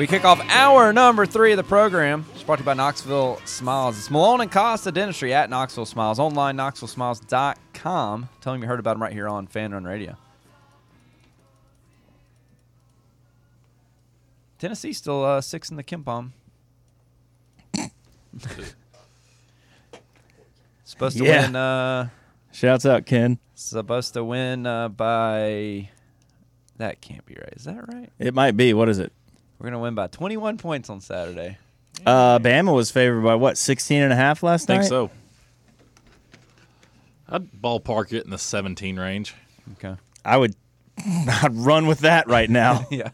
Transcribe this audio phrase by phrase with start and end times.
[0.00, 2.24] We kick off hour number three of the program.
[2.32, 3.98] It's brought to you by Knoxville Smiles.
[3.98, 6.18] It's Malone and Costa Dentistry at Knoxville Smiles.
[6.18, 8.28] Online, knoxvillesmiles.com.
[8.40, 10.16] Tell them you heard about them right here on Fan Run Radio.
[14.58, 16.30] Tennessee still uh, six in the KenPom.
[20.84, 21.42] supposed to Yeah.
[21.42, 21.56] win.
[21.56, 22.08] Uh,
[22.52, 23.38] Shouts out, Ken.
[23.54, 25.90] supposed to win uh, by.
[26.78, 27.52] That can't be right.
[27.54, 28.08] Is that right?
[28.18, 28.72] It might be.
[28.72, 29.12] What is it?
[29.60, 31.58] We're gonna win by 21 points on Saturday.
[32.06, 34.76] Uh, Bama was favored by what, 16 and a half last night?
[34.76, 35.10] I think night?
[35.10, 35.10] so.
[37.28, 39.34] I'd ballpark it in the 17 range.
[39.72, 39.96] Okay.
[40.24, 40.56] I would
[40.98, 42.86] I'd run with that right now.
[42.90, 43.10] yeah.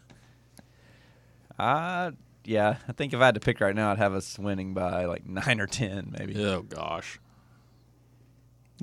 [1.59, 2.13] Uh
[2.45, 2.77] yeah.
[2.89, 5.27] I think if I had to pick right now, I'd have us winning by like
[5.27, 6.41] nine or ten, maybe.
[6.45, 7.19] Oh gosh.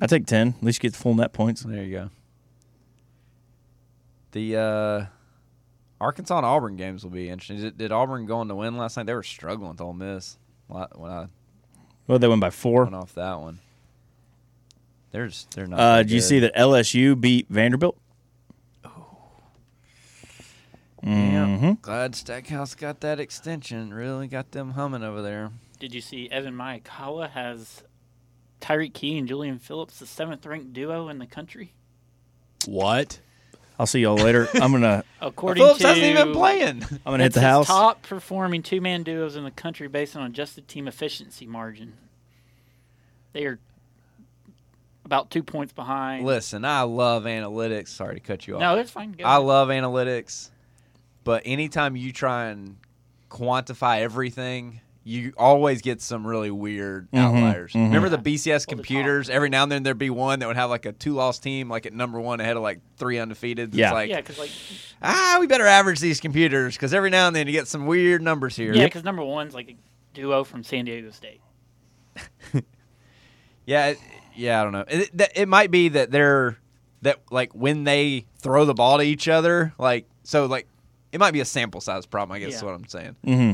[0.02, 0.56] I take 10.
[0.58, 1.62] At least you get the full net points.
[1.62, 2.10] There you go.
[4.32, 5.06] The uh,
[6.00, 7.58] Arkansas and Auburn games will be interesting.
[7.60, 9.06] Did, did Auburn go on to win last night?
[9.06, 10.36] They were struggling with Ole Miss
[10.68, 11.26] la- when I
[12.06, 12.82] Well, they won by four.
[12.84, 13.60] went off that one.
[15.12, 15.78] They're just, they're not.
[15.78, 17.96] Uh, that did you see that LSU beat Vanderbilt?
[18.84, 18.90] Oh.
[21.02, 21.46] Yeah.
[21.46, 21.80] Mhm.
[21.82, 23.92] Glad Stackhouse got that extension.
[23.94, 25.50] Really got them humming over there.
[25.78, 27.82] Did you see Evan Miyakawa has
[28.60, 31.74] Tyreke Key and Julian Phillips, the seventh ranked duo in the country?
[32.66, 33.20] What?
[33.78, 34.48] I'll see y'all later.
[34.54, 36.82] I'm gonna According Phillips to hasn't even playing.
[36.90, 37.66] I'm gonna hit the house.
[37.66, 41.94] top performing two man duos in the country based on adjusted team efficiency margin.
[43.32, 43.58] They are
[45.04, 46.24] about two points behind.
[46.24, 47.88] Listen, I love analytics.
[47.88, 48.60] Sorry to cut you off.
[48.60, 49.12] no, it's fine.
[49.12, 49.46] Go I ahead.
[49.46, 50.50] love analytics,
[51.24, 52.76] but anytime you try and
[53.28, 57.72] quantify everything, you always get some really weird Mhm, outliers.
[57.74, 57.84] mhm.
[57.84, 59.28] Remember the BCS computers?
[59.28, 61.68] Every now and then there'd be one that would have like a two loss team,
[61.68, 63.74] like at number one ahead of like three undefeated.
[63.74, 63.88] Yeah.
[63.88, 64.50] It's like, yeah, because like
[65.02, 68.22] ah, we better average these computers because every now and then you get some weird
[68.22, 68.74] numbers here.
[68.74, 69.76] yeah, because number one's like a
[70.14, 71.40] duo from San Diego State.
[73.66, 73.98] Yeah, it-
[74.34, 74.84] yeah, I don't know.
[74.88, 76.58] It, that- it might be that they're
[77.02, 80.66] that like when they throw the ball to each other, like so, like
[81.12, 82.34] it might be a sample size problem.
[82.34, 83.16] I guess is what I'm saying.
[83.24, 83.52] hmm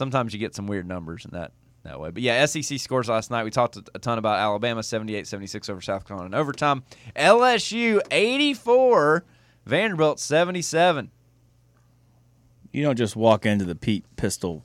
[0.00, 1.52] Sometimes you get some weird numbers in that
[1.82, 2.10] that way.
[2.10, 3.44] But yeah, SEC scores last night.
[3.44, 6.84] We talked a- a ton about Alabama 78-76 over South Carolina in overtime.
[7.14, 9.24] LSU 84,
[9.66, 11.10] Vanderbilt 77.
[12.72, 14.64] You don't just walk into the Pete Pistol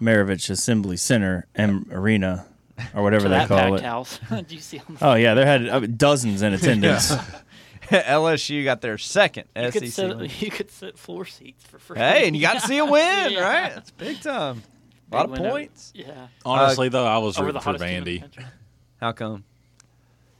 [0.00, 2.46] Maravich Assembly Center and Arena
[2.92, 3.82] or whatever they call it.
[3.82, 4.18] house.
[4.30, 7.12] Did you see Oh yeah, there had uh, dozens in attendance.
[8.06, 9.72] LSU got their second you SEC.
[9.72, 9.82] could,
[10.18, 10.28] win.
[10.28, 11.98] sit, you could sit floor seats for free.
[11.98, 13.40] Hey, and you got to see a win, Yeah.
[13.40, 13.74] right?
[13.74, 14.62] That's big time.
[15.10, 15.50] A lot of Big window.
[15.50, 15.92] points.
[15.94, 16.28] Yeah.
[16.44, 18.44] Honestly, uh, though, I was rooting for hottest team in the Vandy.
[19.00, 19.44] How come?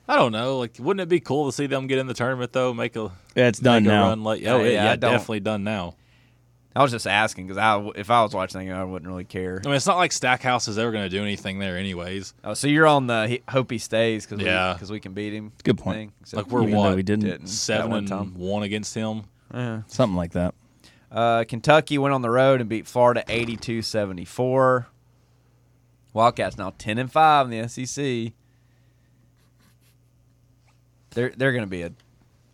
[0.09, 0.59] I don't know.
[0.59, 2.73] Like, wouldn't it be cool to see them get in the tournament though?
[2.75, 4.09] Make a yeah, it's done make a now.
[4.09, 5.95] run like oh Yeah, yeah, yeah, I yeah, don't- definitely done now.
[6.75, 9.61] I was just asking because I, if I was watching, I wouldn't really care.
[9.63, 12.33] I mean, it's not like Stackhouse is ever going to do anything there, anyways.
[12.43, 14.73] Oh, so you're on the he, hope he stays because Yeah.
[14.73, 15.53] we, 'cause we can beat him.
[15.65, 15.97] Good point.
[15.99, 17.27] thing, Like we're one, we didn't.
[17.27, 17.49] didn't.
[17.49, 18.35] seven one time.
[18.39, 19.25] one against him.
[19.53, 19.83] Yeah.
[19.87, 20.55] Something like that.
[21.11, 24.87] Uh, Kentucky went on the road and beat Florida 82-74.
[26.15, 28.33] Wildcats now 10 and 5 in the SEC.
[31.11, 31.93] They're they're going to be a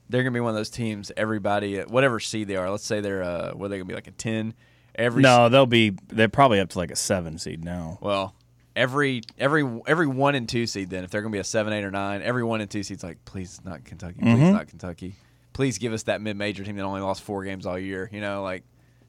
[0.09, 2.71] they're going to be one of those teams everybody at whatever seed they are.
[2.71, 4.55] Let's say they're uh what are they going to be like a 10
[4.95, 5.95] every No, they'll be.
[6.09, 7.99] They're probably up to like a seven seed now.
[8.01, 8.35] Well,
[8.77, 11.73] every every every one and two seed then if they're going to be a 7
[11.73, 14.21] 8 or 9, every one and two seed's like please not Kentucky.
[14.21, 14.53] Please Mhm.
[14.53, 15.15] not Kentucky.
[15.53, 18.43] Please give us that mid-major team that only lost 4 games all year, you know,
[18.45, 18.63] like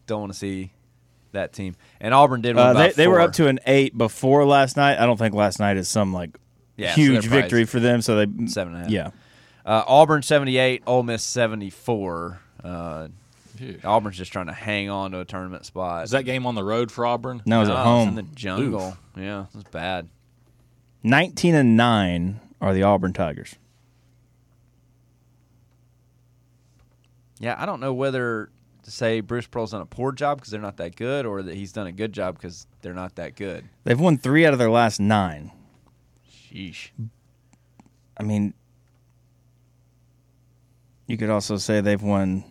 [0.08, 0.72] don't want to see
[1.32, 1.76] that team.
[2.02, 4.98] And Auburn did Uh, they, they were up to an eight before last night.
[5.00, 6.32] I don't think last night is some like
[6.76, 8.02] Yeah, huge they're victory for them.
[8.02, 8.90] So they seven and a half.
[8.90, 9.12] Yeah,
[9.66, 12.40] Uh, Auburn 78, Ole Miss 74.
[12.64, 13.08] Uh,
[13.84, 16.06] Auburn's just trying to hang on to a tournament spot.
[16.06, 17.42] Is that game on the road for Auburn?
[17.46, 18.10] now it's No, at it's home.
[18.10, 18.98] in the jungle.
[19.18, 20.08] Yeah, it's bad.
[21.04, 23.56] Nineteen and nine are the Auburn Tigers.
[27.40, 28.50] Yeah, I don't know whether
[28.84, 31.56] to say Bruce Pearl's done a poor job because they're not that good, or that
[31.56, 33.66] he's done a good job because they're not that good.
[33.86, 35.52] They've won three out of their last nine.
[36.30, 36.90] Sheesh.
[38.18, 38.54] I mean,
[41.10, 42.44] you could also say they've won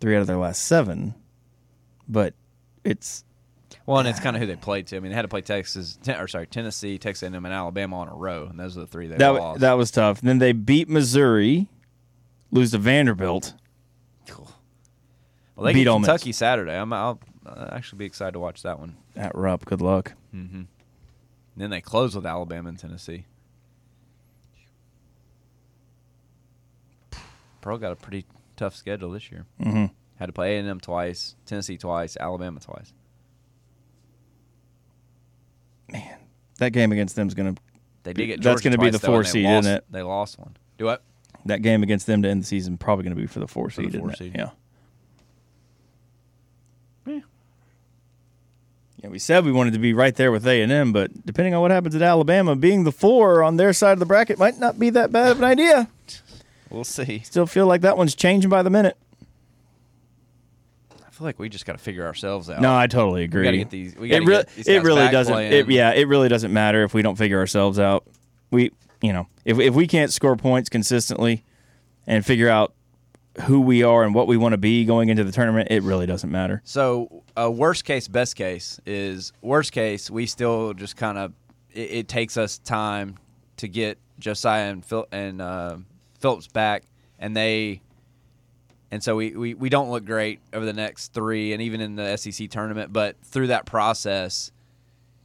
[0.00, 1.14] three out of their last seven,
[2.08, 2.32] but
[2.82, 3.24] it's
[3.84, 4.96] Well, and it's kind of who they played to.
[4.96, 8.08] I mean, they had to play Texas, or sorry, Tennessee, Texas A&M, and Alabama on
[8.08, 9.60] a row, and those are the three they that lost.
[9.60, 10.22] that was tough.
[10.22, 11.68] Then they beat Missouri,
[12.50, 13.52] lose to Vanderbilt.
[14.26, 14.50] cool.
[15.54, 16.08] Well, they beat get Ole Miss.
[16.08, 16.74] Kentucky Saturday.
[16.74, 18.96] I'm, I'll uh, actually be excited to watch that one.
[19.14, 20.14] At Rupp, good luck.
[20.34, 20.62] Mm-hmm.
[21.58, 23.26] Then they close with Alabama and Tennessee.
[27.62, 28.26] Pearl got a pretty
[28.56, 29.46] tough schedule this year.
[29.58, 29.86] Mm-hmm.
[30.16, 32.92] Had to play A and M twice, Tennessee twice, Alabama twice.
[35.90, 36.18] Man,
[36.58, 37.54] that game against them's gonna.
[38.02, 39.84] They did get Georgia that's gonna be the four seed, lost, isn't it?
[39.90, 40.56] They lost one.
[40.76, 41.02] Do what?
[41.46, 43.82] That game against them to end the season probably gonna be for the four for
[43.82, 43.92] seed.
[43.92, 44.32] The four seed.
[44.34, 44.50] Yeah.
[47.06, 47.20] Yeah.
[49.02, 51.54] Yeah, we said we wanted to be right there with A and M, but depending
[51.54, 54.58] on what happens at Alabama, being the four on their side of the bracket might
[54.58, 55.88] not be that bad of an idea.
[56.72, 57.20] We'll see.
[57.20, 58.96] Still feel like that one's changing by the minute.
[60.90, 62.62] I feel like we just got to figure ourselves out.
[62.62, 63.44] No, I totally agree.
[63.44, 65.38] gotta get these- we it gotta get these it really doesn't.
[65.38, 68.04] It, yeah, it really doesn't matter if we don't figure ourselves out.
[68.50, 68.72] We,
[69.02, 71.44] you know, if if we can't score points consistently
[72.06, 72.72] and figure out
[73.42, 76.06] who we are and what we want to be going into the tournament, it really
[76.06, 76.60] doesn't matter.
[76.64, 80.10] So, uh, worst case, best case is worst case.
[80.10, 81.32] We still just kind of
[81.72, 83.16] it, it takes us time
[83.58, 85.76] to get Josiah and Phil and uh,
[86.22, 86.84] Phillips back,
[87.18, 87.82] and they
[88.92, 91.96] and so we, we we don't look great over the next three, and even in
[91.96, 92.92] the SEC tournament.
[92.92, 94.52] But through that process,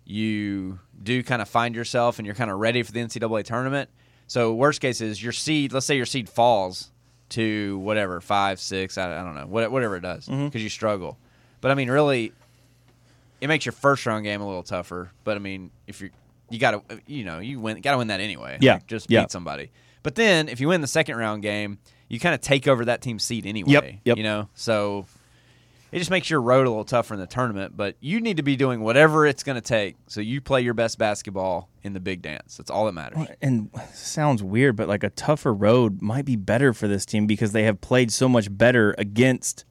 [0.06, 3.90] you do kind of find yourself, and you're kind of ready for the NCAA tournament.
[4.26, 5.74] So, worst case is your seed.
[5.74, 6.92] Let's say your seed falls
[7.30, 8.98] to whatever five, six.
[8.98, 10.46] I, I don't know, what- whatever it does, mm-hmm.
[10.46, 11.18] because you struggle.
[11.60, 12.32] But I mean, really,
[13.42, 15.12] it makes your first round game a little tougher.
[15.26, 16.12] But I mean, if you're,
[16.50, 18.60] you got to you know you win got to win that anyway.
[18.62, 19.24] Yeah, Like, just yeah.
[19.24, 19.72] beat somebody.
[20.08, 23.02] But then if you win the second round game, you kind of take over that
[23.02, 23.72] team's seat anyway.
[23.72, 24.18] Yep, yep.
[24.18, 25.06] You know, so
[25.92, 27.76] it just makes your road a little tougher in the tournament.
[27.76, 30.74] But you need to be doing whatever it's going to take so you play your
[30.74, 32.56] best basketball in the big dance.
[32.56, 33.28] That's all that matters.
[33.42, 37.52] And sounds weird, but like a tougher road might be better for this team because
[37.52, 39.66] they have played so much better against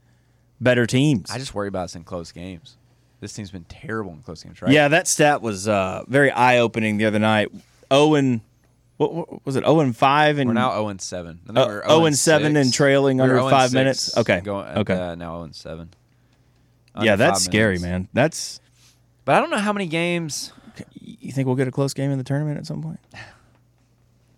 [0.60, 1.30] better teams.
[1.30, 2.76] I just worry about us in close games.
[3.20, 4.70] This team's been terrible in close games, right?
[4.70, 7.48] Yeah, that stat was uh, very eye opening the other night.
[7.90, 8.42] Owen,
[8.96, 9.64] what, what was it?
[9.64, 11.40] Owen five and We're now 0 and 7.
[11.54, 12.64] I Uh, 0 and 7 6.
[12.66, 14.16] and trailing We under 0 and five minutes?
[14.16, 14.94] Okay, Going, okay.
[14.94, 15.90] Uh, now 0 and 7.
[17.02, 18.08] yeah, that's scary, man.
[18.12, 18.60] That's
[19.24, 20.52] But I don't know how many games.
[21.00, 23.00] you think we'll get a close game in the tournament at some point?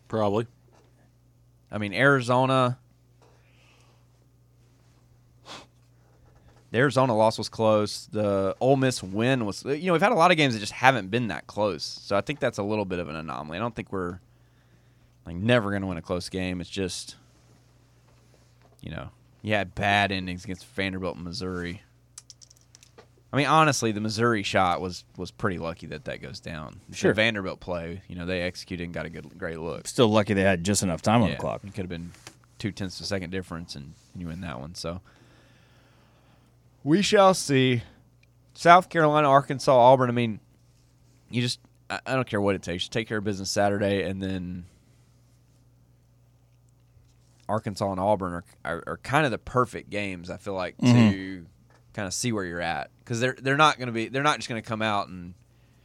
[0.08, 0.46] Probably.
[1.70, 2.78] I mean, Arizona.
[6.70, 8.06] The Arizona loss was close.
[8.12, 9.64] The Ole Miss win was.
[9.64, 11.82] You know, we've had a lot of games that just haven't been that close.
[11.84, 13.56] So I think that's a little bit of an anomaly.
[13.56, 14.20] I don't think we're
[15.28, 16.60] like never going to win a close game.
[16.60, 17.16] It's just,
[18.80, 19.10] you know,
[19.42, 21.82] you had bad endings against Vanderbilt and Missouri.
[23.30, 26.80] I mean, honestly, the Missouri shot was was pretty lucky that that goes down.
[26.92, 27.10] Sure.
[27.10, 29.86] The Vanderbilt play, you know, they executed and got a good, great look.
[29.86, 31.62] Still lucky they had just enough time on the clock.
[31.62, 32.12] It could have been
[32.58, 34.74] two tenths of a second difference, and, and you win that one.
[34.74, 35.02] So
[36.82, 37.82] we shall see.
[38.54, 40.08] South Carolina, Arkansas, Auburn.
[40.08, 40.40] I mean,
[41.30, 41.60] you just
[41.90, 42.84] I, I don't care what it takes.
[42.84, 44.64] Just take care of business Saturday, and then
[47.48, 50.30] Arkansas and Auburn are are, are kind of the perfect games.
[50.30, 51.46] I feel like to
[51.94, 54.36] kind of see where you're at because they're they're not going to be they're not
[54.36, 55.34] just going to come out and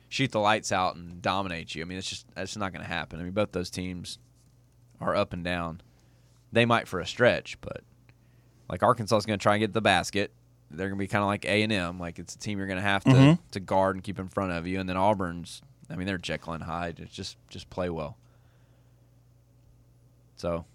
[0.10, 1.82] shoot the lights out and dominate you.
[1.82, 3.20] I mean, it's just that's not going to happen.
[3.20, 4.20] I mean, both those teams
[5.02, 5.82] are up and down.
[6.52, 7.82] They might for a stretch, but
[8.70, 10.32] like Arkansas is going to try and get the basket.
[10.70, 12.68] They're going to be kind of like A and M, like it's a team you're
[12.68, 13.40] going to have to Mhm.
[13.52, 14.80] to guard and keep in front of you.
[14.80, 17.00] And then Auburn's, I mean, they're Jekyll and Hyde.
[17.00, 18.18] It's just just play well.
[20.36, 20.66] So,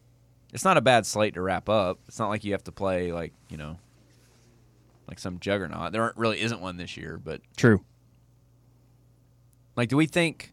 [0.53, 1.99] it's not a bad slate to wrap up.
[2.09, 3.79] It's not like you have to play like you know,
[5.09, 5.93] like some juggernaut.
[5.93, 7.83] There aren't, really isn't one this year, but True.
[9.75, 10.53] like, do we think,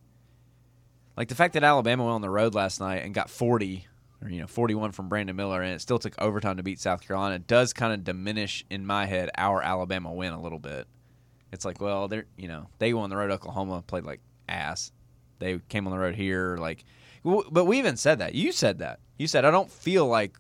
[1.17, 3.85] like the fact that Alabama went on the road last night and got 40
[4.21, 7.05] or, you know, 41 from Brandon Miller and it still took overtime to beat South
[7.05, 10.87] Carolina does kind of diminish in my head our Alabama win a little bit.
[11.51, 14.91] It's like, well, they're, you know, they won the road Oklahoma, played like ass.
[15.39, 16.85] They came on the road here, like,
[17.23, 18.35] but we even said that.
[18.35, 18.99] You said that.
[19.17, 20.38] You said, I don't feel like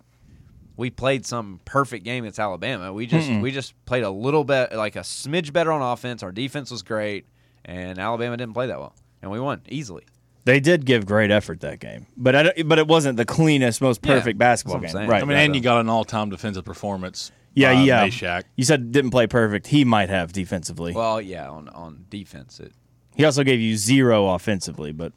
[0.77, 2.91] we played some perfect game against Alabama.
[2.91, 3.41] We just Mm-mm.
[3.41, 6.21] we just played a little bit like a smidge better on offense.
[6.23, 7.25] Our defense was great,
[7.63, 10.03] and Alabama didn't play that well, and we won easily.
[10.43, 13.81] They did give great effort that game, but I don't, but it wasn't the cleanest,
[13.81, 15.09] most Yeah, perfect basketball that's what I'm game.
[15.09, 15.21] saying.
[15.21, 15.23] Right.
[15.23, 17.31] I mean, and you got an all-time defensive performance.
[17.55, 18.07] yeah, by yeah.
[18.07, 18.43] Mashack.
[18.55, 19.67] You said didn't play perfect.
[19.67, 20.93] He might have defensively.
[20.93, 22.73] Well, yeah, on on defense, it
[23.15, 25.13] he also gave you zero offensively, but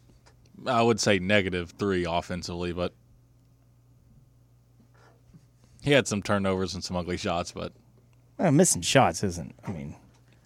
[0.67, 2.95] I would say negative three offensively, but
[5.88, 7.50] he had some turnovers and some ugly shots.
[7.52, 7.73] But
[8.38, 9.54] uh, missing shots isn't.
[9.66, 9.97] I mean,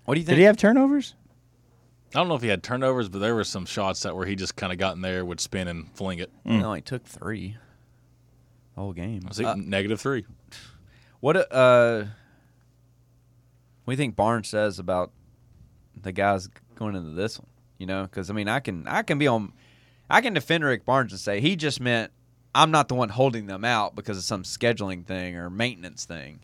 [0.07, 0.37] What do you think?
[0.37, 1.15] did he have turnovers?
[2.15, 4.35] I don't know if he had turnovers, but there were some shots that where he
[4.37, 6.31] just kind of got in there, would spin and fling it.
[6.45, 7.57] No, he took three.
[8.75, 9.23] the Whole game.
[9.29, 10.25] I see Uh, negative three.
[11.21, 12.05] what uh,
[13.85, 15.11] what do you think Barnes says about
[16.01, 17.49] the guys going into this one?
[17.79, 19.53] You know, because I mean, I can I can be on,
[20.11, 22.13] I can defend Rick Barnes and say he just meant
[22.55, 26.41] I'm not the one holding them out because of some scheduling thing or maintenance thing.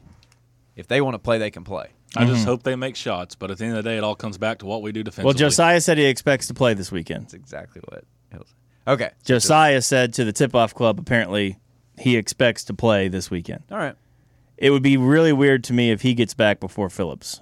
[0.76, 1.90] If they want to play, they can play.
[2.16, 2.48] I just mm-hmm.
[2.48, 4.58] hope they make shots, but at the end of the day, it all comes back
[4.60, 5.26] to what we do defensively.
[5.26, 7.24] Well, Josiah said he expects to play this weekend.
[7.24, 8.54] That's exactly what he'll say.
[8.86, 9.10] Okay.
[9.24, 11.58] Josiah said to the tip off club apparently
[11.98, 13.62] he expects to play this weekend.
[13.70, 13.94] All right.
[14.56, 17.40] It would be really weird to me if he gets back before Phillips.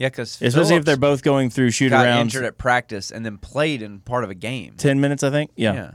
[0.00, 2.20] Yeah, because Especially if they're both going through shoot got arounds.
[2.22, 4.72] injured at practice and then played in part of a game.
[4.78, 5.50] 10 minutes, I think.
[5.56, 5.74] Yeah.
[5.74, 5.90] Yeah.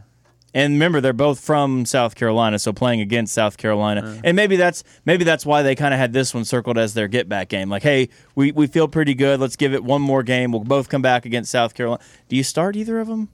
[0.54, 4.22] And remember, they're both from South Carolina, so playing against South Carolina, uh-huh.
[4.24, 7.10] and maybe that's maybe that's why they kind of had this one circled as their
[7.10, 7.70] get back game.
[7.70, 9.42] Like, hey, we, we feel pretty good.
[9.42, 10.54] Let's give it one more game.
[10.54, 12.02] We'll both come back against South Carolina.
[12.30, 13.28] Do you start either of them?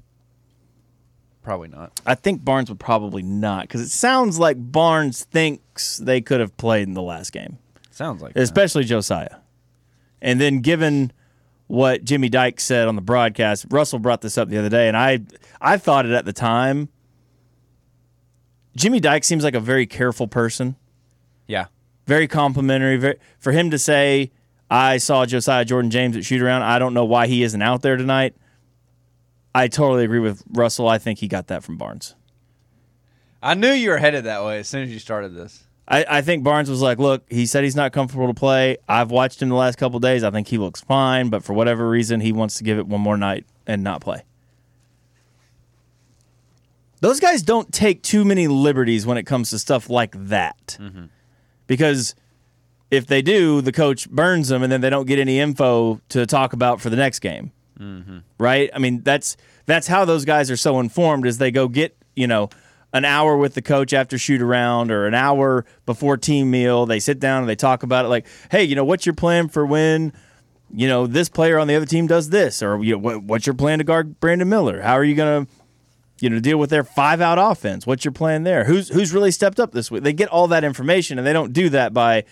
[1.44, 2.00] Probably not.
[2.08, 6.58] I think Barnes would probably not because it sounds like Barnes thinks they could have
[6.58, 7.60] played in the last game,
[7.92, 8.42] Sounds like that.
[8.42, 9.36] especially Josiah.
[10.22, 11.12] And then given
[11.68, 14.96] what Jimmy Dykes said on the broadcast, Russell brought this up the other day, and
[14.98, 15.20] I
[15.60, 16.90] I thought it at the time.
[18.75, 20.75] Jimmy Dykes seems like a very careful person,
[21.48, 21.66] Yeah.
[22.08, 22.98] very complimentary.
[22.98, 24.32] Very, for him to say,
[24.70, 27.82] "I saw Josiah Jordan James at shoot around," I don't know why he isn't out
[27.82, 28.36] there tonight.
[29.54, 30.88] I totally agree with Russell.
[30.88, 32.16] I think he got that from Barnes.
[33.44, 35.63] I knew you were headed that way as soon as you started this.
[35.91, 38.77] I, I think Barnes was like, look, he said he's not comfortable to play.
[38.88, 40.24] I've watched him the last couple days.
[40.24, 43.01] I think he looks fine, but for whatever reason, he wants to give it one
[43.01, 44.24] more night and not play.
[47.01, 50.77] Those guys don't take too many liberties when it comes to stuff like that.
[50.79, 51.05] Mm-hmm.
[51.67, 52.15] Because
[52.89, 56.25] if they do, the coach burns them and then they don't get any info to
[56.25, 57.51] talk about for the next game.
[57.77, 58.19] Mm-hmm.
[58.38, 58.69] Right?
[58.74, 62.27] I mean, that's that's how those guys are so informed is they go get, you
[62.27, 62.50] know,
[62.93, 66.86] an hour with the coach after shoot around or an hour before team meal.
[66.86, 69.48] They sit down and they talk about it like, hey, you know, what's your plan
[69.48, 70.13] for when
[70.74, 73.45] you know, this player on the other team does this, or you know, what, what's
[73.45, 74.81] your plan to guard Brandon Miller?
[74.81, 75.51] How are you going to,
[76.19, 77.86] you know, deal with their five out offense?
[77.86, 78.63] What's your plan there?
[78.63, 80.03] Who's who's really stepped up this week?
[80.03, 82.24] They get all that information, and they don't do that by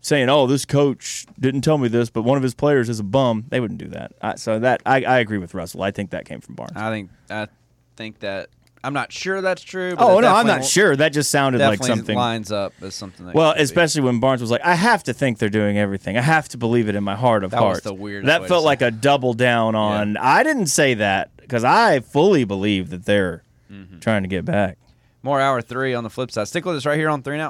[0.00, 3.04] saying, "Oh, this coach didn't tell me this, but one of his players is a
[3.04, 4.12] bum." They wouldn't do that.
[4.20, 5.82] I, so that I, I agree with Russell.
[5.82, 6.72] I think that came from Barnes.
[6.76, 7.48] I think I
[7.96, 8.48] think that
[8.84, 9.96] I'm not sure that's true.
[9.96, 10.94] But oh no, I'm not sure.
[10.94, 11.86] That just sounded like something.
[11.88, 12.16] Definitely something.
[12.16, 13.26] lines up as something.
[13.26, 13.62] That Well, could be.
[13.64, 16.16] especially when Barnes was like, "I have to think they're doing everything.
[16.18, 18.42] I have to believe it in my heart of That was hearts." the weirdest That
[18.42, 20.16] way to felt say like a double down on.
[20.18, 23.98] I didn't say that because I fully believe that they're Mm-hmm.
[24.00, 24.76] trying to get back.
[25.22, 26.46] more hour three on the flip side.
[26.46, 27.42] Stick with us right here on three and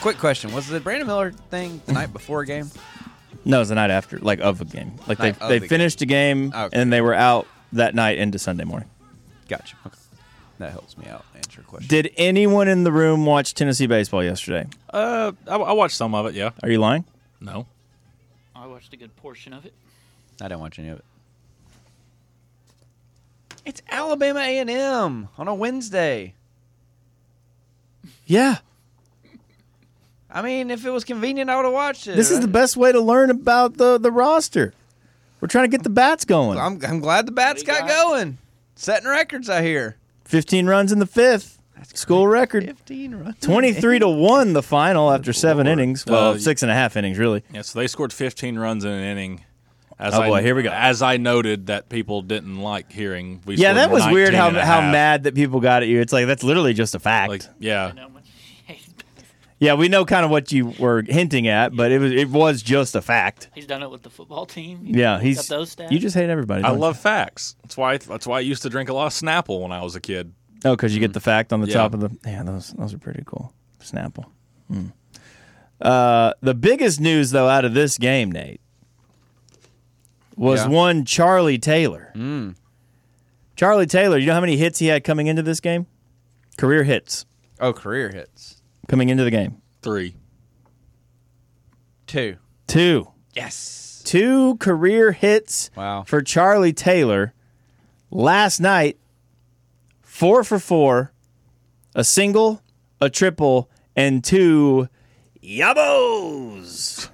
[0.00, 2.70] Quick question: Was the Brandon Miller thing the night before a game?
[3.44, 4.92] No, it was the night after, like of a game.
[5.06, 6.78] Like they Night of they the finished a game Okay.
[6.78, 8.88] and they were out that night into Sunday morning.
[9.48, 9.76] Gotcha.
[9.86, 9.96] Okay.
[10.58, 11.88] That helps me out answer your question.
[11.88, 14.66] Did anyone in the room watch Tennessee baseball yesterday?
[14.92, 16.34] Uh, I, I watched some of it.
[16.34, 16.50] Yeah.
[16.62, 17.04] Are you lying?
[17.40, 17.66] No.
[18.54, 19.72] I watched a good portion of it.
[20.40, 21.04] I didn't watch any of it.
[23.64, 26.34] It's Alabama A and M on a Wednesday.
[28.26, 28.58] Yeah.
[30.32, 32.16] I mean, if it was convenient, I would have watched it.
[32.16, 34.72] This is the best way to learn about the the roster.
[35.40, 36.58] We're trying to get the bats going.
[36.58, 38.38] I'm, I'm glad the bats got got- going,
[38.74, 39.96] setting records I hear.
[40.26, 41.58] 15 runs in the fifth.
[41.94, 42.66] School record.
[42.66, 43.36] Fifteen runs.
[43.40, 45.78] 23 to 1 the final after seven Lord.
[45.78, 46.04] innings.
[46.06, 47.42] Well, Uh, six and a half innings, really.
[47.52, 47.62] Yeah.
[47.62, 49.44] So they scored 15 runs in an inning.
[49.98, 50.70] As Oh, I, boy, here we go.
[50.70, 53.40] As I noted that people didn't like hearing.
[53.46, 56.00] We Yeah, that was weird how, how mad that people got at you.
[56.02, 57.30] It's like, that's literally just a fact.
[57.30, 57.92] Like, yeah.
[59.60, 59.78] I know much.
[59.78, 62.62] yeah, we know kind of what you were hinting at, but it was it was
[62.62, 63.48] just a fact.
[63.54, 64.80] He's done it with the football team.
[64.84, 65.48] Yeah, he's Got he's.
[65.48, 65.90] those stats.
[65.92, 66.62] You just hate everybody.
[66.64, 66.82] I don't you?
[66.82, 67.56] love facts.
[67.62, 67.98] That's why.
[67.98, 70.32] That's why I used to drink a lot of Snapple when I was a kid.
[70.64, 71.74] Oh, because you get the fact on the Yeah.
[71.74, 72.10] top of the.
[72.26, 73.52] Yeah, those those are pretty cool.
[73.80, 74.26] Snapple.
[74.70, 74.86] Hmm.
[75.80, 78.60] Uh, the biggest news though out of this game, Nate,
[80.36, 80.68] was Yeah.
[80.68, 82.12] one Charlie Taylor.
[82.14, 82.54] Mm.
[83.56, 84.18] Charlie Taylor.
[84.18, 85.86] You know how many hits he had coming into this game?
[86.58, 87.24] Career hits
[87.58, 88.59] Oh, career hits.
[88.90, 89.62] Coming into the game.
[89.82, 90.16] Three.
[92.06, 92.36] Two.
[92.66, 93.08] Two.
[93.34, 94.02] Yes.
[94.04, 96.02] Two career hits Wow.
[96.02, 97.32] for Charlie Taylor
[98.10, 98.98] last night.
[100.02, 101.12] Four for four,
[101.94, 102.62] a single,
[103.00, 104.88] a triple, and two
[105.42, 107.08] yabos.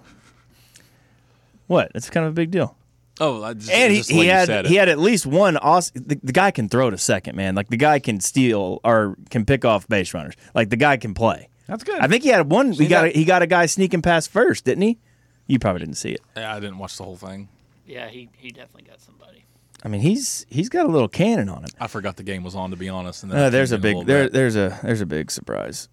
[1.67, 1.91] What?
[1.93, 2.77] That's kind of a big deal.
[3.21, 4.69] Oh, I just, And he, just he had said it.
[4.71, 6.03] he had at least one awesome.
[6.07, 7.55] The, the guy can throw to second, man.
[7.55, 10.35] Like the guy can steal or can pick off base runners.
[10.55, 11.49] Like the guy can play.
[11.67, 12.01] That's good.
[12.01, 12.73] I think he had one.
[12.73, 14.99] He he got got- a, he got a guy sneaking past first, didn't he?
[15.47, 16.21] You probably didn't see it.
[16.37, 17.49] Yeah, I didn't watch the whole thing.
[17.87, 19.45] Yeah, he, he definitely got somebody.
[19.85, 21.71] I mean, he's he's got a little cannon on him.
[21.81, 23.23] I forgot the game was on to be honest.
[23.23, 24.33] And then Uh, I there's a tuned in big little there bit.
[24.33, 25.89] there's a there's a big surprise.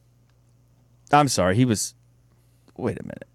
[1.12, 1.94] I'm sorry, he was.
[2.76, 3.28] Wait a minute.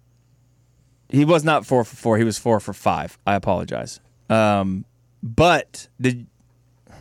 [1.07, 2.17] He was not four for four.
[2.17, 3.17] He was four for five.
[3.25, 3.99] I apologize.
[4.29, 4.85] Um,
[5.23, 6.27] but did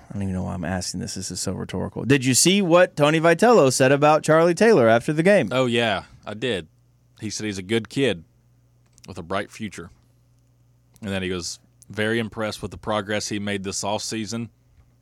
[0.09, 1.15] I don't even know why I'm asking this.
[1.15, 2.03] This is so rhetorical.
[2.05, 5.51] Did you see what Tony Vitello said about Charlie Taylor after the game?
[5.53, 6.67] Oh yeah, I did.
[7.21, 8.25] He said he's a good kid
[9.07, 9.91] with a bright future,
[11.03, 11.59] and then he was
[11.91, 14.49] very impressed with the progress he made this off season.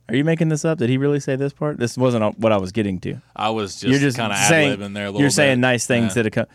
[0.09, 0.77] Are you making this up?
[0.77, 1.77] Did he really say this part?
[1.77, 3.21] This wasn't what I was getting to.
[3.35, 5.21] I was just, you're just kind of saying ad libbing there a little.
[5.21, 6.23] You're saying nice things Yeah.
[6.23, 6.47] that have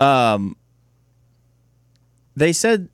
[0.00, 0.06] come.
[0.06, 0.56] Um,
[2.36, 2.88] they said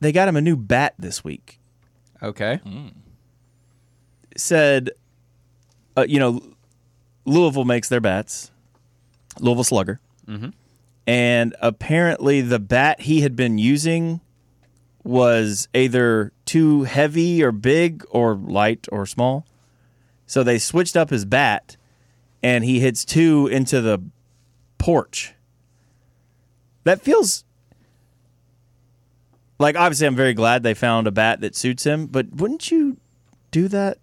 [0.00, 1.58] they got him a new bat this week.
[2.22, 2.60] Okay.
[4.36, 4.90] Said,
[5.96, 6.40] uh, you know,
[7.24, 8.50] Louisville makes their bats,
[9.40, 10.00] Louisville Slugger,
[11.06, 14.20] and apparently the bat he had been using
[15.04, 19.44] was either too heavy or big or light or small.
[20.26, 21.76] So they switched up his bat,
[22.42, 24.00] and he hits two into the
[24.78, 25.34] porch.
[26.84, 27.44] That feels
[29.58, 32.96] like obviously I'm very glad they found a bat that suits him, but wouldn't you
[33.50, 33.98] do that?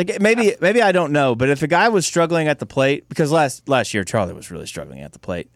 [0.00, 3.06] Like maybe maybe I don't know, but if a guy was struggling at the plate
[3.10, 5.50] because last last year Charlie was really struggling at the plate,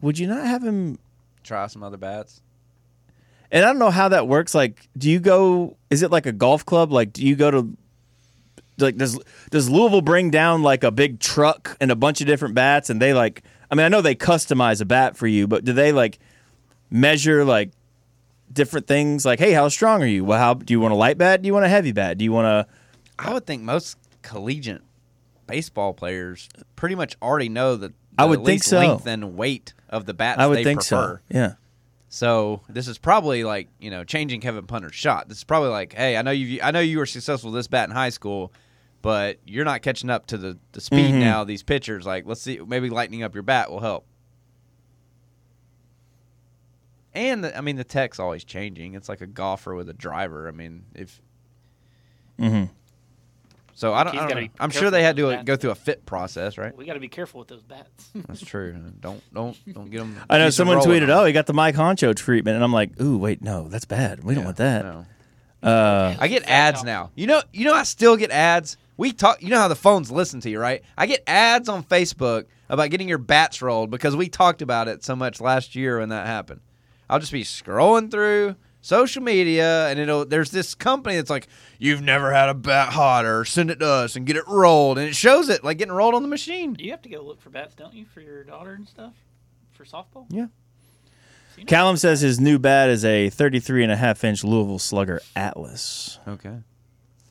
[0.00, 0.98] would you not have him
[1.42, 2.40] Try some other bats.
[3.50, 4.54] and I don't know how that works.
[4.54, 5.76] Like, do you go?
[5.90, 6.92] Is it like a golf club?
[6.92, 7.76] Like, do you go to?
[8.78, 9.18] Like, does
[9.50, 13.00] does Louisville bring down like a big truck and a bunch of different bats, and
[13.00, 13.42] they like?
[13.70, 16.20] I mean, I know they customize a bat for you, but do they like
[16.90, 17.72] measure like
[18.52, 19.26] different things?
[19.26, 20.24] Like, hey, how strong are you?
[20.24, 21.42] Well, how do you want a light bat?
[21.42, 22.18] Do you want a heavy bat?
[22.18, 22.66] Do you want a?
[23.18, 24.82] I would think most collegiate
[25.46, 28.78] baseball players pretty much already know that I would think so.
[28.78, 31.20] length and weight of the bats I would they think prefer.
[31.30, 31.34] so.
[31.36, 31.52] Yeah.
[32.08, 35.28] So this is probably like you know changing Kevin Punter's shot.
[35.28, 37.66] This is probably like, hey, I know you, I know you were successful with this
[37.66, 38.52] bat in high school,
[39.02, 41.20] but you're not catching up to the, the speed Mhm.
[41.20, 41.42] now.
[41.42, 44.06] of These pitchers, like, let's see, maybe lightening up your bat will help.
[47.12, 48.94] And the, I mean, the tech's always changing.
[48.94, 50.48] It's like a golfer with a driver.
[50.48, 51.20] I mean, if
[52.40, 52.72] Mm-hmm.
[53.74, 54.16] So, I don't.
[54.16, 54.48] I don't know.
[54.60, 56.76] I'm sure they had to those uh, go through a fit process, right?
[56.76, 58.10] We got to be careful with those bats.
[58.14, 58.72] That's true.
[59.00, 60.16] Don't don't don't get them.
[60.30, 63.18] I know someone tweeted, "Oh, he got the Mike Honcho treatment," and I'm like, "Ooh,
[63.18, 64.22] wait, no, that's bad.
[64.22, 65.06] We don't want that." No.
[65.68, 67.10] Uh, I get ads now.
[67.14, 68.76] You know, you know, I still get ads.
[68.96, 69.42] We talk.
[69.42, 70.82] You know how the phones listen to you, right?
[70.96, 75.04] I get ads on Facebook about getting your bats rolled because we talked about it
[75.04, 76.60] so much last year when that happened.
[77.08, 80.24] I'll just be scrolling through social media, and it'll.
[80.24, 83.44] There's this company that's like, "You've never had a bat hotter.
[83.44, 86.14] Send it to us and get it rolled," and it shows it like getting rolled
[86.14, 86.76] on the machine.
[86.78, 89.14] you have to go look for bats, don't you, for your daughter and stuff,
[89.72, 90.26] for softball?
[90.28, 90.46] Yeah.
[91.56, 91.68] Seen it?
[91.68, 96.18] Callum says his new bat is a 33 and a half inch Louisville Slugger Atlas.
[96.28, 96.58] Okay.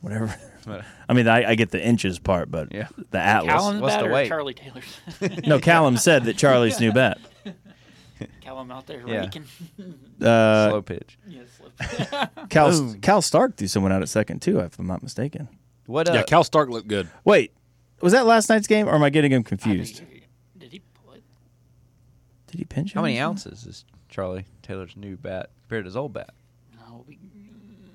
[0.02, 0.36] Whatever.
[1.10, 2.88] I mean, I, I get the inches part, but Yeah.
[3.12, 3.52] the Atlas.
[3.54, 4.28] Callum's what's bat the or weight?
[4.30, 5.46] Charlie Taylor's?
[5.46, 7.20] No, Callum said that Charlie's new bat.
[8.42, 9.22] Callum out there Yeah.
[9.22, 9.46] raking.
[10.22, 11.18] Uh, Slow pitch.
[11.28, 11.48] yes.
[11.58, 12.30] slip.
[12.50, 13.02] Cal, Boom.
[13.02, 15.50] Cal Stark threw someone out at second too, if I'm not mistaken.
[15.86, 16.08] What?
[16.10, 17.10] Uh, yeah, Cal Stark looked good.
[17.26, 17.52] Wait,
[18.02, 20.02] was that last night's game, or am I getting him I think confused?
[20.58, 21.24] Did he pull it?
[22.48, 22.94] Did he pinch?
[22.94, 26.30] how many ounces is Charlie Taylor's new bat compared to his old bat?
[26.78, 27.04] No.
[27.08, 27.20] We,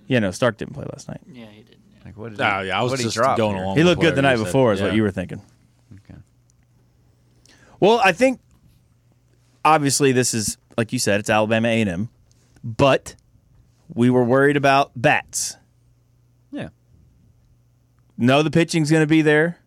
[0.06, 1.20] Yeah, no, Stark didn't play last night.
[1.32, 1.80] yeah, he didn't.
[1.94, 2.04] yeah.
[2.04, 2.30] Like what?
[2.32, 3.64] Did Ah, he, yeah, I was what just he going here?
[3.64, 3.76] along.
[3.78, 4.82] He looked good the night you before, said.
[4.84, 5.40] is what you were thinking.
[5.94, 6.18] Okay.
[7.80, 8.40] Well, I think
[9.68, 12.08] obviously this is like you said, it's Alabama A&M,
[12.62, 13.16] but
[13.92, 15.56] we were worried about bats.
[16.52, 16.68] Yeah.
[18.16, 19.58] No, the pitching's going to be there.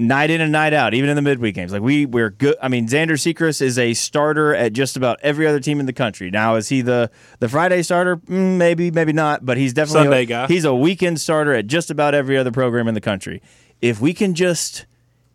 [0.00, 1.72] Night in and night out, even in the midweek games.
[1.72, 2.54] Like we, we're good.
[2.62, 5.92] I mean, Xander Sechrist is a starter at just about every other team in the
[5.92, 6.30] country.
[6.30, 8.18] Now, is he the the Friday starter?
[8.18, 9.44] Mm, maybe, maybe not.
[9.44, 10.46] But he's definitely Sunday a, guy.
[10.46, 13.42] He's a weekend starter at just about every other program in the country.
[13.80, 14.86] If we can just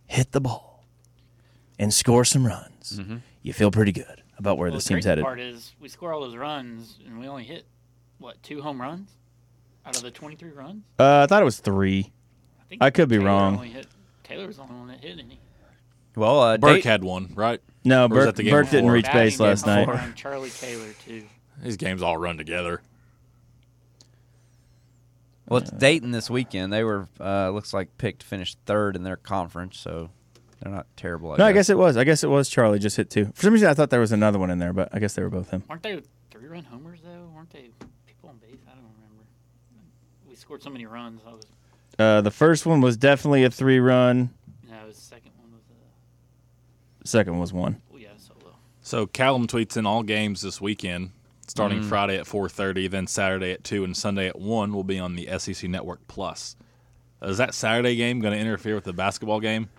[0.05, 0.72] hit the ball
[1.83, 2.99] and score some runs,
[3.41, 5.23] you feel pretty good about where Well, this the team's crazy headed.
[5.25, 7.65] part is we score all those runs and we only hit
[8.19, 9.09] what two home runs
[9.85, 10.83] out of the 23 runs.
[10.97, 12.11] Uh, I thought it was three.
[12.61, 13.55] I think I could be wrong.
[13.55, 13.87] Only hit,
[14.23, 15.39] Taylor was the only one that hit any.
[16.15, 17.59] Well, uh, Burke Dayton- had one, right?
[17.83, 19.89] No, Burke, the Burke didn't reach base last night.
[19.89, 21.25] and Charlie Taylor too.
[21.61, 22.81] These games all run together.
[25.47, 26.71] Well, it's Dayton this weekend.
[26.71, 30.09] They were uh, looks like picked to finish third in their conference, so
[30.63, 31.33] they're not terrible.
[31.33, 31.97] I No, I guess it was.
[31.97, 33.25] I guess it was Charlie just hit two.
[33.35, 35.21] For some reason, I thought there was another one in there, but I guess they
[35.21, 35.63] were both him.
[35.67, 37.29] Weren't they three run homers though?
[37.35, 37.69] Weren't they
[38.07, 38.61] people on base?
[38.65, 39.25] I don't remember.
[40.29, 41.21] We scored so many runs.
[41.27, 41.45] I was
[41.99, 44.29] Uh, the first one was definitely a three run.
[44.69, 45.63] no, the second one was
[47.03, 47.07] A...
[47.07, 47.81] second was one.
[47.93, 48.55] Oh, yeah, solo.
[48.81, 51.11] So Callum tweets in all games this weekend,
[51.47, 55.15] starting Friday at 4:30, then Saturday at two, and Sunday at one will be on
[55.15, 56.55] the SEC Network Plus.
[57.21, 59.69] Is that Saturday game going to interfere with the basketball game?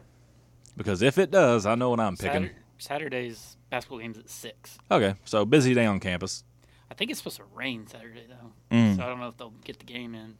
[0.77, 2.51] Because if it does, I know what I'm picking.
[2.79, 4.79] Saturday's basketball game's at six.
[4.91, 6.43] Okay, so busy day on campus.
[6.91, 8.97] I think it's supposed to rain Saturday though, Mm.
[8.97, 10.35] so I don't know if they'll get the game in.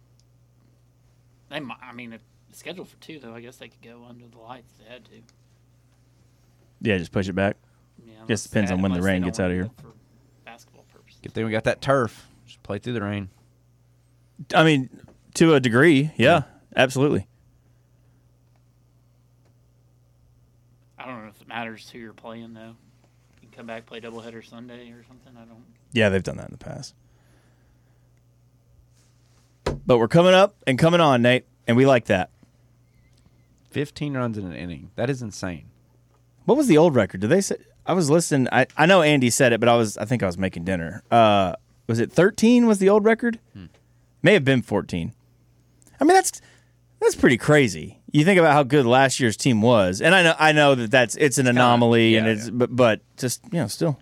[1.51, 2.21] They, might, I mean, if
[2.51, 3.35] it's scheduled for two though.
[3.35, 5.11] I guess they could go under the lights if they had to.
[6.81, 7.57] Yeah, just push it back.
[8.05, 9.71] Yeah, Guess unless depends they- on when the rain gets out wanna here.
[9.81, 9.93] For
[10.45, 11.21] basketball purposes.
[11.23, 12.27] Good thing we got that turf.
[12.47, 13.31] Just play through the rain.
[14.55, 14.91] I mean,
[15.35, 16.43] to a degree, yeah,
[16.77, 17.27] absolutely.
[20.99, 22.75] I don't know if it matters who you're playing though.
[23.41, 25.33] You can come back play doubleheader Sunday or something.
[25.37, 25.65] I don't.
[25.93, 26.95] Yeah, they've done that in the past.
[29.87, 32.31] But we're coming up and coming on, Nate, and we like that.
[33.71, 34.91] 15 runs in an inning.
[34.97, 35.67] That is insane.
[36.45, 37.21] What was the old record?
[37.21, 37.57] Did they say?
[37.87, 38.49] I was listening.
[38.51, 41.03] I, I know Andy said it, but I was I think I was making dinner.
[41.11, 41.55] Uh,
[41.87, 42.67] was it 13?
[42.67, 43.39] Was the old record?
[44.23, 45.13] May have been 14.
[46.01, 46.41] I mean that's
[47.01, 48.01] that's pretty crazy.
[48.15, 50.89] You think about how good last year's team was, and I know I know that
[50.93, 52.53] that's it's an anomaly, and it's yeah.
[52.55, 53.99] but but just you know still.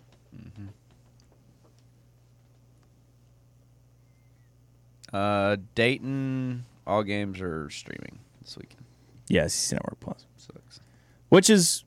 [5.12, 8.84] Uh, Dayton, all games are streaming this weekend.
[9.28, 10.80] Yeah, SEC Network Plus, Sucks.
[11.28, 11.84] which is.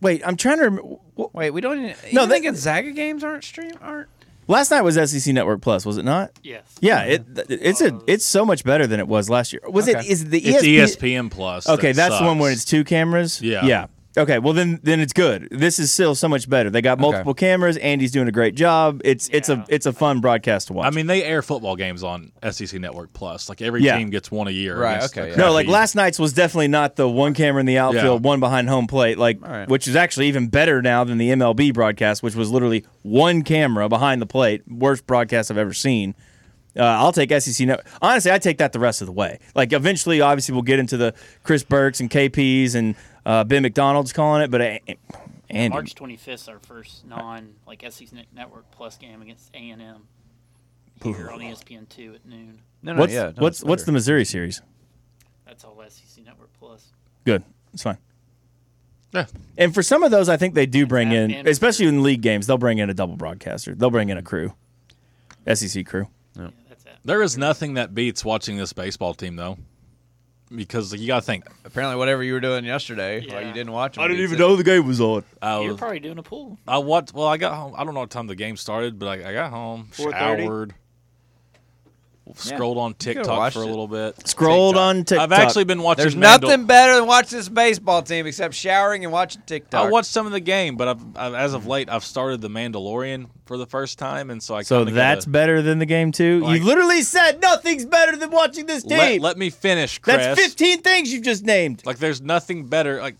[0.00, 0.64] Wait, I'm trying to.
[0.64, 0.96] Remember,
[1.32, 1.96] Wait, we don't even.
[2.12, 3.72] No, No, they- the Gonzaga games aren't stream.
[3.80, 4.08] Aren't
[4.46, 6.30] last night was SEC Network Plus, was it not?
[6.42, 6.62] Yes.
[6.80, 9.62] Yeah, it it's a uh, it's so much better than it was last year.
[9.66, 10.08] Was it Okay.
[10.08, 11.26] is it the It's E ESPN?
[11.26, 11.68] ESPN Plus.
[11.68, 13.40] Okay, that that's the one where it's two cameras.
[13.42, 13.64] Yeah.
[13.64, 13.86] yeah.
[14.16, 15.48] Okay, well then then it's good.
[15.50, 16.70] This is still so much better.
[16.70, 17.76] They got multiple cameras.
[17.78, 19.00] Andy's doing a great job.
[19.04, 20.86] It's it's a it's a fun broadcast to watch.
[20.86, 23.48] I mean, they air football games on SEC Network Plus.
[23.48, 23.96] Like every Yeah.
[23.98, 24.78] team gets one a year.
[24.78, 25.36] Right, okay, yeah.
[25.36, 28.28] no, like last night's was definitely not the one camera in the outfield, Yeah.
[28.28, 29.68] one behind home plate, like All right.
[29.68, 33.88] which is actually even better now than the MLB broadcast, which was literally one camera
[33.88, 34.62] behind the plate.
[34.68, 36.14] Worst broadcast I've ever seen.
[36.76, 37.66] Uh, I'll take SEC.
[37.66, 39.38] Net- Honestly, I take that the rest of the way.
[39.54, 42.96] Like eventually, obviously, we'll get into the Chris Burkes and KPs and
[43.26, 44.78] uh, Ben McDonald's calling it, but uh,
[45.50, 49.82] Andy, March 25th is our first non like SEC Network Plus game against A and
[49.82, 50.08] M
[51.02, 52.60] here on ESPN two at noon.
[52.82, 53.32] no, no, what's yeah.
[53.36, 53.92] no, what's what's the.
[53.92, 54.62] Missouri series?
[55.46, 56.92] That's all SEC Network Plus.
[57.24, 57.98] Good, it's fine.
[59.12, 59.26] Yeah.
[59.56, 62.48] And for some of those, I think they do bring in, especially in league games,
[62.48, 63.74] they'll bring in a double broadcaster.
[63.74, 64.54] They'll bring in a crew,
[65.52, 66.08] SEC crew.
[66.36, 66.92] Yeah, that's it.
[67.04, 69.56] There is nothing that beats watching this baseball team, though,
[70.54, 71.44] because you got to think.
[71.64, 73.48] apparently whatever you were doing yesterday while Yeah.
[73.48, 73.96] you didn't watch.
[73.98, 75.24] 'em I didn't even know the game was on.
[75.42, 76.58] I, You're was, probably doing a pool.
[76.66, 77.14] I watched.
[77.14, 77.74] Well, I got home.
[77.76, 80.12] I don't know what time the game started, but I, I got home, 4:30?
[80.44, 80.74] showered,
[82.34, 84.26] scrolled on TikTok for a little bit.
[84.26, 85.30] Scrolled on TikTok.
[85.30, 86.02] I've actually been watching.
[86.02, 89.86] There's Mandal- nothing better than watching this baseball team except showering and watching TikTok.
[89.86, 92.48] I watched some of the game, but I've, I've, as of late, I've started the
[92.48, 95.86] Mandalorian for the first time, and so I So kinda that's gotta- better than the
[95.86, 96.40] game too.
[96.40, 98.98] Like- you literally said nothing's better than watching this team.
[98.98, 100.16] let, let me finish, Chris.
[100.16, 101.82] That's 15 things you've just named.
[101.84, 103.00] Like, there's nothing better.
[103.02, 103.16] Like,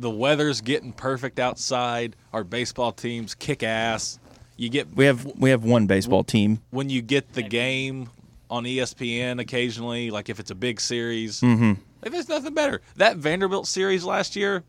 [0.00, 2.16] the weather's getting perfect outside.
[2.32, 4.18] Our baseball teams kick ass.
[4.56, 6.60] You get We have we have one baseball team.
[6.70, 8.10] when you get the game
[8.50, 11.40] on ESPN occasionally, like if it's a big series.
[11.40, 11.72] Mm-hmm.
[12.02, 12.80] Like, there's nothing better.
[12.96, 14.64] That Vanderbilt series last year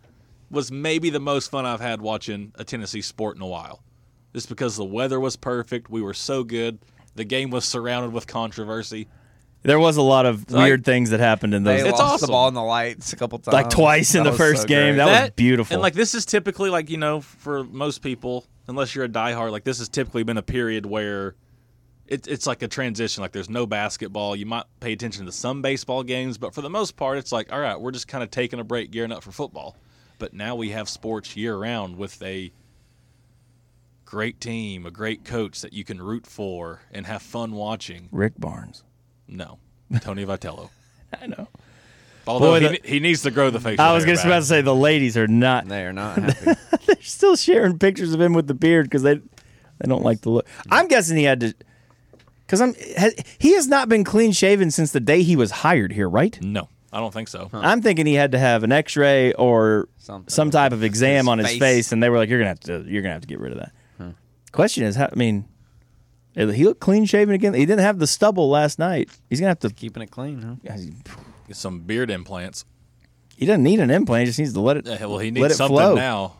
[0.51, 3.83] was maybe the most fun I've had watching a Tennessee sport in a while.
[4.33, 6.79] Just because the weather was perfect, we were so good.
[7.15, 9.07] The game was surrounded with controversy.
[9.61, 11.89] There was a lot of Like- weird things that happened in They those.
[11.89, 12.27] It's lost awesome.
[12.27, 13.53] the ball in the lights a couple times.
[13.53, 14.95] Like twice in That the first so game.
[14.95, 15.05] great.
[15.05, 15.73] That was beautiful.
[15.75, 19.51] And like this is typically like you know for most people, unless you're a diehard,
[19.51, 21.35] like this has typically been a period where
[22.09, 23.21] it, it's like a transition.
[23.21, 24.35] Like there's no basketball.
[24.35, 27.51] You might pay attention to some baseball games, but for the most part, it's like
[27.51, 29.77] all right, we're just kind of taking a break, gearing up for football.
[30.17, 32.51] But now we have sports year round with a
[34.05, 38.09] great team, a great coach that you can root for and have fun watching.
[38.11, 38.83] Rick Barnes.
[39.27, 39.59] No,
[40.01, 40.69] Tony Vitello.
[41.21, 41.47] I know.
[42.27, 43.83] Although Boy, he, the- he needs to grow the facial.
[43.83, 45.67] I was hair just about to say the ladies are not.
[45.67, 46.59] They are not happy.
[46.85, 50.29] They're still sharing pictures of him with the beard because they they don't like the
[50.31, 50.45] look.
[50.45, 50.67] Mm.
[50.71, 51.53] I'm guessing he had to.
[52.49, 55.91] Because I'm has, he has not been clean shaven since the day he was hired
[55.93, 56.35] here, right?
[56.41, 57.47] No, I don't think so.
[57.53, 60.31] I'm thinking he had to have an X-ray or Something.
[60.31, 61.59] some type of exam His on his face.
[61.59, 63.51] face, and they were like, "You're gonna have to, you're gonna have to get rid
[63.51, 63.71] of that."
[64.51, 65.45] Question is, how, I mean,
[66.35, 67.53] eh, he looked clean shaven again.
[67.53, 69.11] He didn't have the stubble last night.
[69.29, 69.69] He's gonna have to.
[69.69, 70.75] Keeping it clean, huh?
[71.47, 72.65] Get some beard implants.
[73.37, 74.21] He doesn't need an implant.
[74.21, 74.87] He just needs to let it.
[74.87, 75.93] Yeah, well, he let needs it something flow.
[75.93, 76.37] now.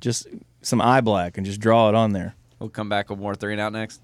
[0.00, 0.26] Just
[0.62, 2.34] some eye black and just draw it on there.
[2.58, 4.00] We'll come back with more three and out next.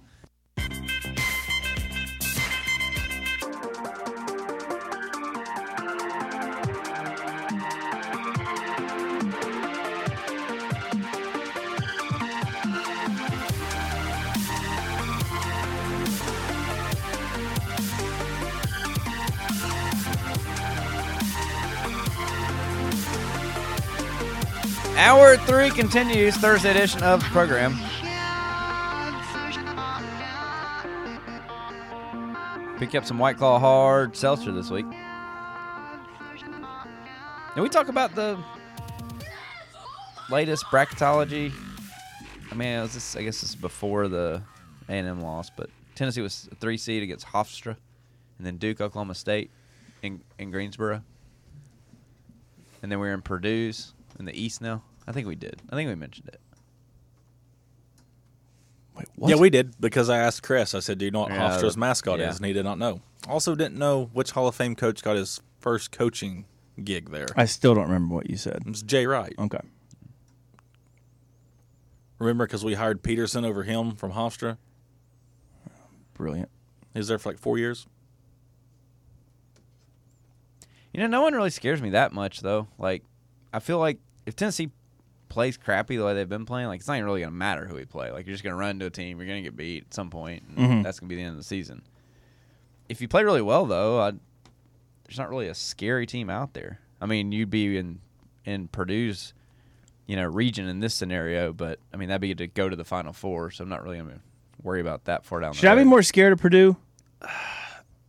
[24.96, 27.74] Hour three continues Thursday edition of the program.
[32.78, 34.86] Pick up some White Claw hard seltzer this week.
[37.54, 38.42] And we talk about the
[40.30, 41.52] latest bracketology.
[42.50, 44.42] I mean, was this, I guess this is before the
[44.88, 47.76] A&M loss, but Tennessee was a three seed against Hofstra,
[48.38, 49.50] and then Duke, Oklahoma State,
[50.02, 51.02] in in Greensboro,
[52.82, 54.82] and then we are in Purdue's in the East now.
[55.06, 55.62] I think we did.
[55.70, 56.40] I think we mentioned it.
[58.96, 59.28] Wait, what?
[59.30, 60.74] Yeah, we did because I asked Chris.
[60.74, 62.30] I said, "Do you know what Yeah, Hofstra's the- mascot yeah.
[62.30, 63.00] is?" And he did not know.
[63.28, 66.46] Also, didn't know which Hall of Fame coach got his first coaching
[66.82, 67.26] gig there.
[67.36, 68.62] I still don't remember what you said.
[68.64, 69.34] It was Jay Wright.
[69.38, 69.60] Okay.
[72.18, 74.56] Remember, because we hired Peterson over him from Hofstra.
[76.14, 76.48] Brilliant.
[76.94, 77.86] He was there for like four years.
[80.94, 82.68] You know, no one really scares me that much though.
[82.78, 83.02] Like,
[83.52, 84.70] I feel like if Tennessee
[85.28, 87.74] plays crappy the way they've been playing, like it's not even really gonna matter who
[87.76, 88.10] we play.
[88.10, 90.42] Like you're just gonna run into a team, you're gonna get beat at some point,
[90.48, 90.82] and Mhm.
[90.82, 91.82] that's gonna be the end of the season.
[92.88, 94.12] If you play really well though, I,
[95.04, 96.80] there's not really a scary team out there.
[97.00, 98.00] I mean, you'd be in
[98.44, 99.34] in Purdue's,
[100.06, 102.76] you know, region in this scenario, but I mean that'd be good to go to
[102.76, 104.20] the Final Four, so I'm not really gonna
[104.62, 105.52] worry about that far down.
[105.54, 106.76] Should I be more scared of Purdue?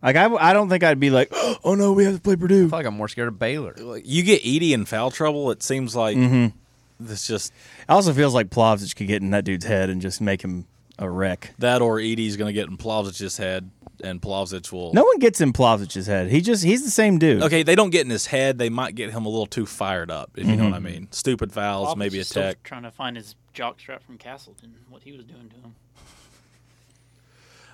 [0.02, 1.30] Like I, I don't think I'd be like,
[1.64, 2.70] oh no, we have to play I Purdue.
[2.70, 3.74] feel like I'm more scared of Baylor.
[3.78, 5.52] Like, You get Edey in foul trouble.
[5.52, 6.56] It seems like Mm-hmm.
[7.00, 10.22] this just It also feels like Plavsic could get in that dude's head and just
[10.22, 10.66] make him
[11.00, 11.54] a wreck.
[11.60, 13.70] that, or Edey's going to get in Plavsic's head,
[14.04, 14.94] and Plavsic will.
[14.94, 16.30] No one gets in Plavsic's head.
[16.32, 17.44] He just he's the same dude.
[17.44, 18.58] Okay, they don't get in his head.
[18.58, 21.08] They might get him a little too fired up, if you know what I mean.
[21.12, 22.64] Stupid fouls, Bob's maybe a just still tech.
[22.64, 25.76] Trying to find his jockstrap from Castleton, what he was doing to him.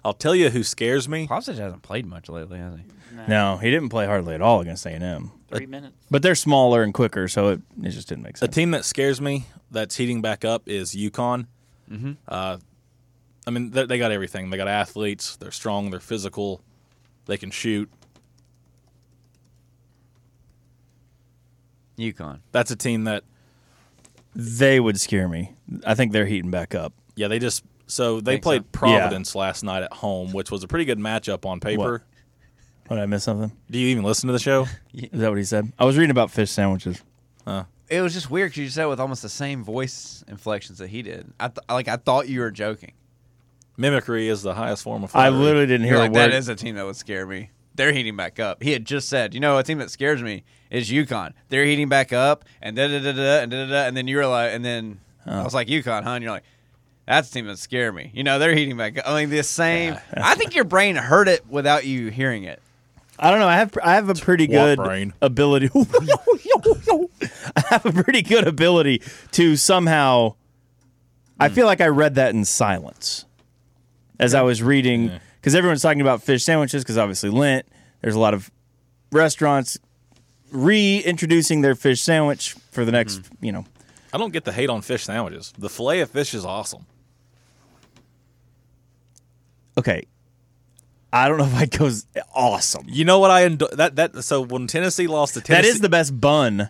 [0.05, 1.27] I'll tell you who scares me.
[1.27, 3.15] Plavsic hasn't played much lately, has he?
[3.15, 5.31] Nah, No, he didn't play hardly at all against A and M.
[5.49, 5.95] three minutes.
[6.11, 8.41] But they're smaller and quicker, so it, it just didn't make sense.
[8.41, 8.55] A sense.
[8.55, 11.47] team that scares me that's heating back up is UConn.
[11.91, 12.11] Mm-hmm.
[12.27, 12.57] Uh,
[13.47, 14.49] I mean, they, they got everything.
[14.49, 15.35] They got athletes.
[15.37, 15.89] They're strong.
[15.89, 16.61] They're physical.
[17.25, 17.89] They can shoot.
[21.97, 22.39] UConn.
[22.51, 23.23] That's a team that,
[24.35, 25.53] They would scare me.
[25.85, 26.93] I think they're heating back up.
[27.15, 28.67] yeah, they just so they Think played so?
[28.71, 32.03] Providence last night at home, which was a pretty good matchup on paper.
[32.87, 32.95] What?
[32.97, 33.51] Did I miss something?
[33.71, 34.67] Do you even listen to the show?
[34.93, 35.71] Is that what he said?
[35.79, 37.01] I was reading about fish sandwiches.
[37.89, 40.87] It was just weird because you said it with almost the same voice inflections that
[40.89, 41.31] he did.
[41.39, 42.93] I th- like I thought you were joking.
[43.77, 46.31] Mimicry is the highest form of I literally didn't hear You're a like word.
[46.31, 47.51] that is a team that would scare me.
[47.75, 48.63] They're heating back up.
[48.63, 51.33] He had just said, you know, a team that scares me is UConn.
[51.49, 54.07] They're heating back up, and da da da da and da da da, and then
[54.07, 56.11] you were like, and then I was like UConn, huh?
[56.11, 56.43] And you're like,
[57.07, 58.11] that's a team that scare me.
[58.13, 58.97] You know, they're heating back.
[59.05, 59.97] I mean, the same.
[60.13, 62.61] I think your brain heard it without you hearing it.
[63.19, 63.47] I don't know.
[63.47, 65.13] I have I have a pretty What good brain?
[65.21, 65.69] ability.
[67.55, 69.01] I have a pretty good ability
[69.33, 70.35] to somehow.
[71.39, 71.55] I hmm.
[71.55, 73.25] feel like I read that in silence
[74.19, 77.67] as I was reading because everyone's talking about fish sandwiches because obviously Lent.
[78.01, 78.51] There's a lot of
[79.11, 79.77] restaurants
[80.51, 83.45] reintroducing their fish sandwich for the next, hmm.
[83.45, 83.65] you know.
[84.11, 85.53] I don't get the hate on fish sandwiches.
[85.57, 86.85] The fillet of fish is awesome.
[89.77, 90.03] Okay,
[91.11, 92.85] I don't know if I'd go s- awesome.
[92.87, 95.81] You know what I enjoy that that so when Tennessee lost to Tennessee That is
[95.81, 96.69] the best bun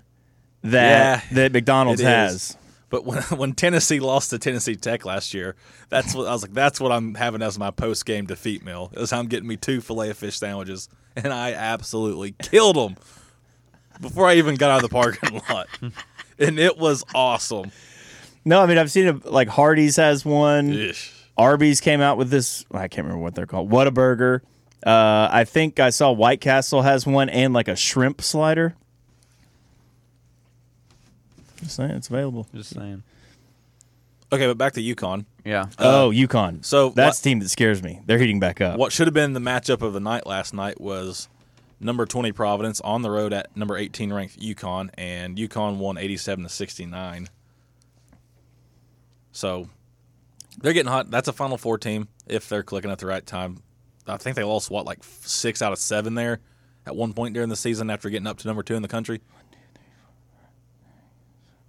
[0.63, 2.09] that Yeah, that McDonald's it is.
[2.09, 2.57] has.
[2.89, 5.55] But when when Tennessee lost to Tennessee Tech last year,
[5.89, 6.53] that's what I was like.
[6.53, 8.91] That's what I'm having as my post game defeat meal.
[8.93, 12.95] Is I'm getting me two fillet of fish sandwiches, and I absolutely killed them
[14.01, 15.67] before I even got out of the parking lot,
[16.39, 17.71] and it was awesome.
[18.45, 19.25] No, I mean I've seen it.
[19.25, 20.71] Like Hardee's has one.
[20.73, 21.11] Ish.
[21.37, 22.65] Arby's came out with this.
[22.71, 23.69] I can't remember what they're called.
[23.69, 24.41] What Whataburger.
[24.85, 28.75] Uh, I think I saw White Castle has one and like a shrimp slider.
[31.61, 32.47] Just saying, it's available.
[32.53, 33.03] Just saying.
[34.31, 35.25] Okay, but back to UConn.
[35.45, 35.67] Yeah.
[35.79, 36.65] oh, UConn.
[36.65, 38.01] so that's what- the team that scares me.
[38.05, 38.77] They're heating back up.
[38.77, 41.29] What should have been the matchup of the night last night was
[41.79, 46.43] number 20 Providence on the road at number 18 ranked UConn, and UConn won 87
[46.43, 47.29] to 69.
[49.31, 49.69] So
[50.61, 51.09] they're getting hot.
[51.11, 53.57] That's a Final Four team if they're clicking at the right time.
[54.07, 56.39] I think they lost what like six out of seven there
[56.85, 59.21] at one point during the season after getting up to number two in the country.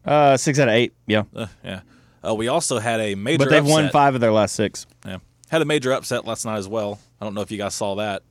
[0.05, 0.93] Uh, six out of eight.
[1.07, 1.81] Yeah, Uh, yeah.
[2.27, 3.39] Uh, we also had a major.
[3.39, 4.87] but they've won five of their last six.
[5.05, 5.19] Yeah.
[5.51, 6.99] Had a major upset last night as well.
[7.21, 8.23] I don't know if you guys saw that.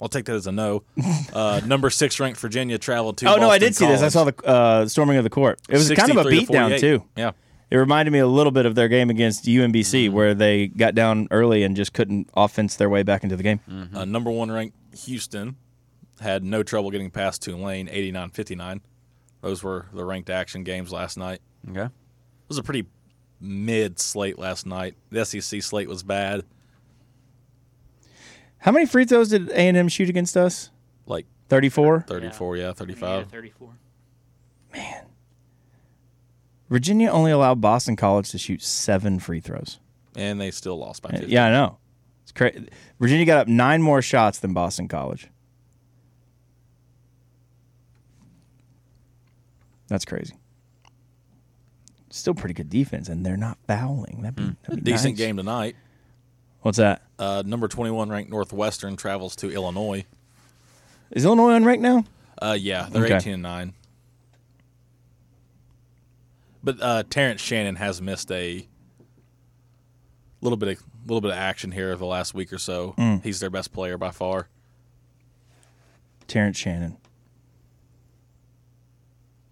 [0.00, 0.82] I'll take that as a no.
[1.32, 3.26] Uh, number six ranked Virginia traveled to.
[3.26, 4.02] Oh no, I Boston did see this.
[4.02, 5.58] I saw the uh, storming of the court.
[5.68, 7.04] It was kind of a 63 to beatdown too.
[7.16, 7.32] Yeah.
[7.70, 10.14] It reminded me a little bit of their game against UMBC, Mm-hmm.
[10.14, 13.60] where they got down early and just couldn't offense their way back into the game.
[13.94, 15.56] Uh, number one ranked Houston
[16.20, 18.80] had no trouble getting past Tulane, 89-59.
[19.40, 21.40] Those were the ranked action games last night.
[21.68, 21.84] Okay.
[21.86, 21.90] It
[22.48, 22.86] was a pretty
[23.40, 24.94] mid slate last night.
[25.10, 26.44] The SEC slate was bad.
[28.58, 30.70] How many free throws did A and M shoot against us?
[31.06, 32.02] Like 34.
[32.08, 33.30] 34, yeah, Yeah, 35.
[33.30, 33.70] 34.
[36.70, 39.78] Virginia only allowed Boston College to shoot seven free throws.
[40.16, 41.26] And they still lost by 50.
[41.26, 41.78] Yeah, I know.
[42.22, 42.68] It's crazy.
[43.00, 45.28] Virginia got up nine more shots than Boston College.
[49.88, 50.34] That's crazy.
[52.10, 54.20] Still pretty good defense, and they're not fouling.
[54.22, 55.18] That'd be, that'd be Decent nice.
[55.18, 55.76] game tonight.
[56.62, 57.02] What's that?
[57.18, 60.04] Uh, number 21 ranked Northwestern travels to Illinois.
[61.10, 62.04] Is Illinois unranked now?
[62.40, 63.16] Uh, yeah, they're Okay.
[63.16, 63.72] 18 and 9.
[66.64, 68.66] But uh, Terrence Shannon has missed a
[70.40, 72.94] little bit of little bit of action here over the last week or so.
[72.96, 73.22] Mm.
[73.22, 74.48] He's their best player by far.
[76.26, 76.96] Terrence Shannon.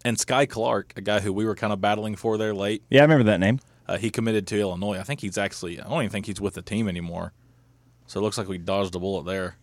[0.04, 3.00] And Skyy Clark, a guy who we were kind of battling for there late, Yeah,
[3.00, 3.60] I remember that name.
[3.86, 4.98] uh, he committed to Illinois.
[4.98, 7.32] I think he's actually I don't even think he's with the team anymore.
[8.06, 9.56] So it looks like we dodged a bullet there.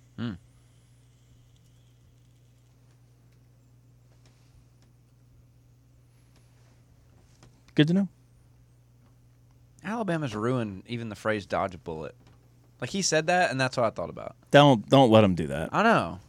[7.80, 8.10] Good to know.
[9.86, 12.14] Alabama's ruined even the phrase "dodge a bullet."
[12.82, 14.36] Like he said that, and that's what I thought about.
[14.52, 15.70] Don't don't let him do that.
[15.72, 16.20] I know.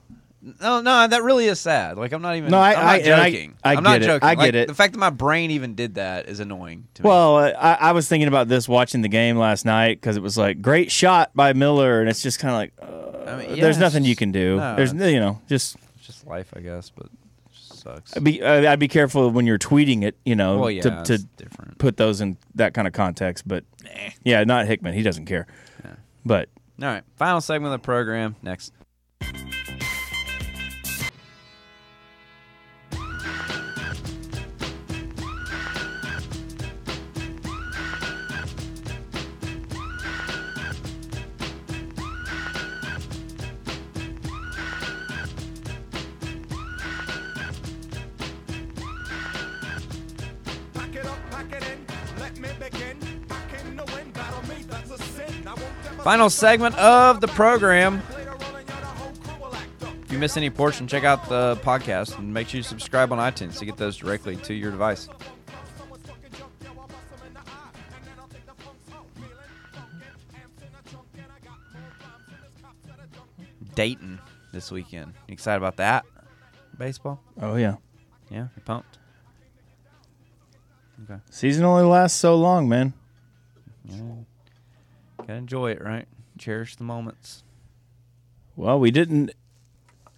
[0.61, 1.97] No, no, that really is sad.
[1.99, 2.53] Like I'm not even.
[2.53, 3.55] No, I- I'm not I- and I- joking.
[3.65, 4.07] I am not get it.
[4.07, 4.29] joking.
[4.29, 4.69] I get Like, it.
[4.69, 7.09] The fact that my brain even did that is annoying to me.
[7.09, 10.23] Well, uh, I, I was thinking about this watching the game last night because it
[10.23, 13.57] was like great shot by Miller, and it's just kind of like uh, I mean,
[13.57, 14.57] yeah, there's it's nothing you can do.
[14.59, 17.30] no, there's you know just it's just life, I guess, but just
[17.81, 18.17] sucks.
[18.17, 21.03] I'd be uh, I'd be careful when you're tweeting it, you know, well, yeah, to,
[21.05, 21.79] to different.
[21.79, 23.47] put those in that kind of context.
[23.47, 23.65] But
[24.25, 24.95] yeah, not Hickman.
[24.95, 25.47] He doesn't care.
[26.25, 26.49] But
[26.83, 28.73] All right, final segment of the program next.
[56.03, 58.03] Final segment of the program.
[58.15, 59.95] later on and the whole crew will act up.
[60.05, 63.19] If you miss any portion, check out the podcast and make sure you subscribe on
[63.19, 65.09] iTunes to get those directly to your device.
[65.79, 67.45] Someone's fucking jump, yo, I'll bust 'em in the eye.
[67.97, 69.05] And then I'll take the punks out.
[69.15, 69.31] Feeling
[69.75, 73.09] funkin', amps in a trunk, and I got more rhymes than this cops at a
[73.15, 73.75] junkie.
[73.75, 74.21] Dayton
[74.53, 75.13] this weekend.
[75.29, 76.07] You excited about that?
[76.79, 77.21] Baseball?
[77.43, 77.77] oh yeah,
[78.31, 78.99] Yeah, you're pumped.
[81.05, 82.93] Okay, season only lasts so long, man.
[85.19, 86.07] gotta enjoy it, right?
[86.39, 87.43] Cherish the moments.
[88.57, 89.31] Well, we didn't.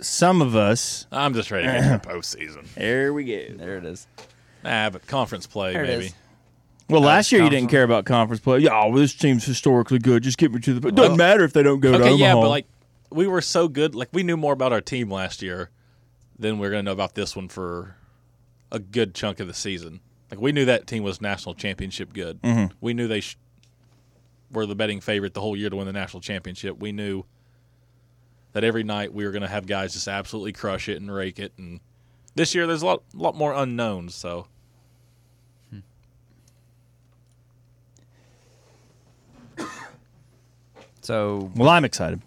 [0.01, 1.07] Some of us.
[1.13, 2.67] I'm just ready to get to the postseason.
[2.75, 3.55] There we go.
[3.57, 4.07] There it is.
[4.65, 6.05] Nah, but conference play There it maybe.
[6.07, 6.15] is.
[6.89, 7.71] Well, last year you didn't conference.
[7.73, 8.59] care about conference play.
[8.59, 10.23] Yeah, well, this team's historically good.
[10.23, 10.89] Just get me to the.
[10.89, 12.17] It doesn't Well- matter if they don't go to Okay, Omaha.
[12.25, 12.67] yeah, but like
[13.11, 13.95] we were so good.
[13.95, 15.71] Like we knew more about our team last year
[16.39, 17.97] than we're gonna know about this one for
[18.73, 20.01] a good chunk of the season.
[20.33, 22.41] Like we knew that team was national championship good.
[22.41, 22.73] Mm-hmm.
[22.81, 23.37] We knew they sh-
[24.51, 26.79] were the betting favorite the whole year to win the national championship.
[26.81, 27.25] We knew
[28.53, 31.53] that every night we were gonna have guys just absolutely crush it and rake it.
[31.59, 31.81] And
[32.35, 34.15] this year there's a lot, lot more unknowns.
[34.15, 34.47] So
[41.03, 42.21] So well, I'm excited.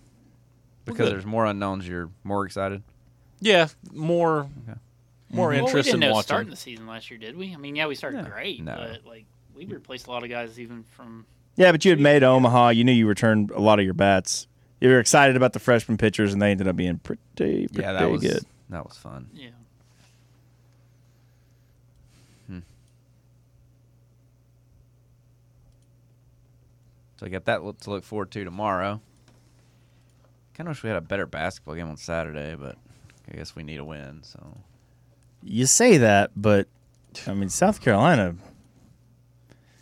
[0.86, 1.14] because good.
[1.14, 2.84] there's more unknowns, you're more excited.
[3.40, 4.48] yeah, more
[5.36, 5.56] more mm-hmm.
[5.58, 7.54] Well, we interest didn't in know starting the season last year, did we?
[7.54, 8.30] I mean, yeah, we started No.
[8.30, 8.76] great, No.
[8.76, 9.26] but like
[9.56, 11.26] we replaced a lot of guys even from.
[11.56, 12.70] Yeah, but you had made Omaha.
[12.70, 14.48] You knew you returned a lot of your bats.
[14.82, 17.94] You were excited about the freshman pitchers, and they ended up being pretty, pretty Yeah,
[17.94, 18.44] that was good.
[18.70, 19.30] that was fun.
[19.34, 19.50] Yeah.
[22.48, 22.60] Hmm.
[27.18, 29.00] So I got that to look forward to tomorrow.
[30.54, 32.78] Kind of wish we had a better basketball game on Saturday, but
[33.32, 34.20] I guess we need a win.
[34.24, 34.58] So
[35.48, 36.68] You say that, but
[37.28, 38.36] I mean, South Carolina.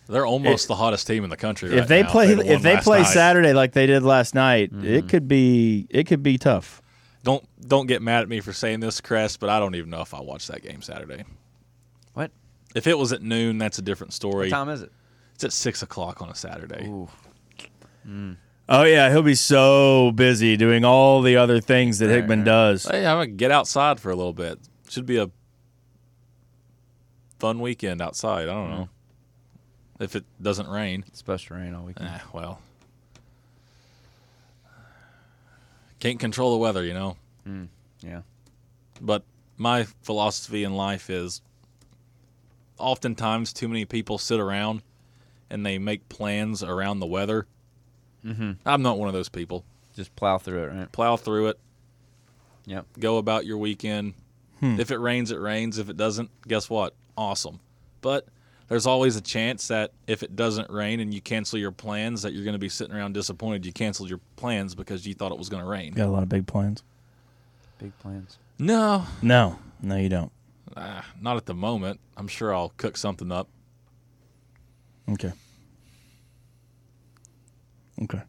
[0.08, 1.70] They're almost the hottest team in the country.
[1.72, 2.10] if right they now.
[2.12, 3.08] play, They'd if they play night.
[3.08, 4.86] Saturday like they did last night, Mm-hmm.
[4.86, 6.82] it could be, it could be tough.
[7.24, 10.02] Don't don't get mad at me for saying this, Crest, but I don't even know
[10.02, 11.24] if I watched that game Saturday.
[12.14, 12.32] what?
[12.76, 14.48] If it was at noon, that's a different story.
[14.50, 14.92] What time is it?
[15.36, 16.86] It's at six o'clock on a Saturday.
[16.86, 17.08] Ooh,
[18.70, 22.86] Oh yeah, he'll be so busy doing all the other things that Hickman does.
[22.86, 24.60] Hey, I'm gonna get outside for a little bit.
[24.90, 25.30] Should be a
[27.44, 28.44] fun weekend outside.
[28.44, 28.90] I don't know
[30.00, 31.04] if it doesn't rain.
[31.10, 32.08] it's supposed to rain all weekend.
[32.08, 32.62] Eh, well,
[36.00, 37.18] can't control the weather, you know.
[38.00, 38.22] Yeah.
[39.02, 39.24] But
[39.58, 41.42] my philosophy in life is
[42.78, 44.82] oftentimes too many people sit around
[45.50, 47.46] and they make plans around the weather.
[48.26, 48.54] Mm-hmm.
[48.66, 49.66] I'm not one of those people.
[49.98, 50.92] Just plow through it, right?
[50.94, 51.60] Plow through it.
[52.68, 52.86] Yep.
[53.00, 54.14] Go about your weekend.
[54.62, 55.78] If it rains, it rains.
[55.78, 56.94] If it doesn't, guess what?
[57.18, 57.60] Awesome.
[58.02, 58.26] But
[58.70, 62.34] there's always a chance that if it doesn't rain and you cancel your plans, that
[62.34, 65.38] you're going to be sitting around disappointed you canceled your plans because you thought it
[65.38, 65.94] was going to rain.
[65.94, 66.84] Got a lot of big plans.
[67.80, 68.38] Big plans.
[68.60, 70.32] No, No, no, you don't.
[70.78, 72.00] ah, not at the moment.
[72.18, 73.48] I'm sure I'll cook something up.
[75.10, 75.34] Okay.
[78.02, 78.22] Okay.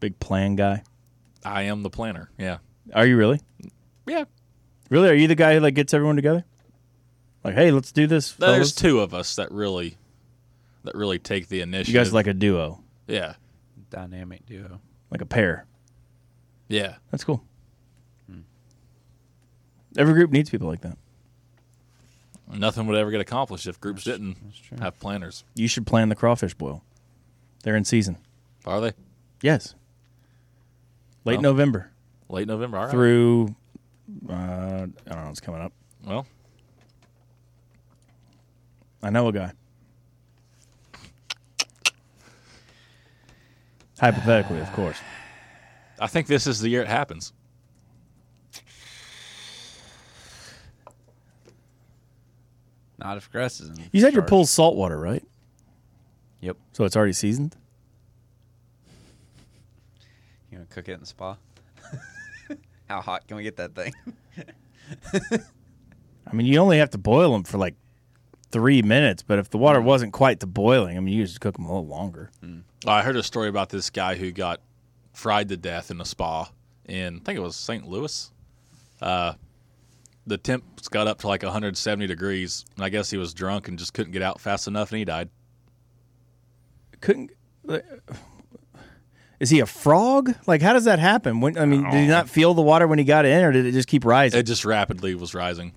[0.00, 0.82] Big plan guy.
[1.44, 2.30] I am the planner.
[2.38, 2.58] Yeah.
[2.94, 3.40] Are you really?
[4.06, 4.24] Yeah.
[4.88, 5.08] Really?
[5.08, 6.44] Are you the guy who like gets everyone together?
[7.44, 8.32] Like, hey, let's do this.
[8.32, 8.74] There's fellas?
[8.74, 9.96] two of us that really
[10.84, 11.94] that really take the initiative.
[11.94, 13.34] You guys like a duo, Yeah.
[13.90, 14.80] Dynamic duo.
[15.10, 15.66] like a pair.
[16.68, 16.96] Yeah.
[17.10, 17.42] That's cool.
[18.30, 18.40] Hmm.
[19.96, 20.96] Every group needs people like that.
[22.52, 24.36] Nothing would ever get accomplished if groups didn't
[24.68, 24.78] true.
[24.80, 25.42] have planners.
[25.56, 26.82] You should plan the crawfish boil.
[27.64, 28.18] They're in season.
[28.64, 28.92] Are they?
[29.42, 29.74] Yes.
[31.24, 31.42] Late Well.
[31.42, 31.90] November
[32.28, 32.76] Late November.
[32.78, 32.90] All right.
[32.92, 33.54] through.
[34.28, 35.30] Uh, I don't know.
[35.30, 35.72] It's coming up.
[36.04, 36.26] Well,
[39.02, 39.52] I know a guy.
[44.00, 44.98] Hypothetically, of course.
[45.98, 47.32] I think this is the year it happens.
[52.98, 53.76] Not if grass is in.
[53.92, 54.46] You said your charge.
[54.46, 55.24] salt water, right?
[56.40, 56.56] Yep.
[56.72, 57.56] So it's already seasoned.
[60.50, 61.36] You gonna cook it in the spa?
[62.88, 63.92] How hot can we get that thing?
[66.26, 67.74] I mean, you only have to boil them for like
[68.50, 71.56] three minutes, but if the water wasn't quite to boiling, I mean, you just cook
[71.56, 72.30] them a little longer.
[72.86, 74.60] I heard a story about this guy who got
[75.12, 76.50] fried to death in a spa
[76.84, 77.86] in I think it was St.
[77.86, 78.30] Louis.
[79.00, 79.34] Uh,
[80.26, 83.78] the temps got up to like 170 degrees, and I guess he was drunk and
[83.78, 85.28] just couldn't get out fast enough, and he died.
[87.00, 87.30] Couldn't.
[89.38, 90.34] Is he a frog?
[90.46, 91.40] Like, how does that happen?
[91.40, 93.66] When I mean, did he not feel the water when he got in, or did
[93.66, 94.40] it just keep rising?
[94.40, 95.72] It just rapidly was rising.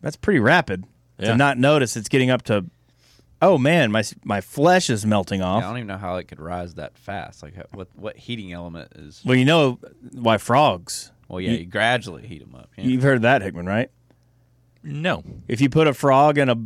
[0.00, 0.84] That's pretty rapid
[1.18, 1.28] Yeah.
[1.28, 2.64] to not notice it's getting up to.
[3.40, 5.62] Oh man, my my flesh is melting Yeah, off.
[5.62, 7.42] I don't even know how it could rise that fast.
[7.42, 9.22] Like, how- what what heating element is?
[9.24, 9.78] well, you know
[10.12, 11.12] why frogs.
[11.28, 12.68] Well, yeah, You- you, gradually heat them up.
[12.76, 12.84] Yeah.
[12.84, 13.90] You've heard that, Hickman, right?
[14.82, 15.22] No.
[15.48, 16.56] If you put a frog in a,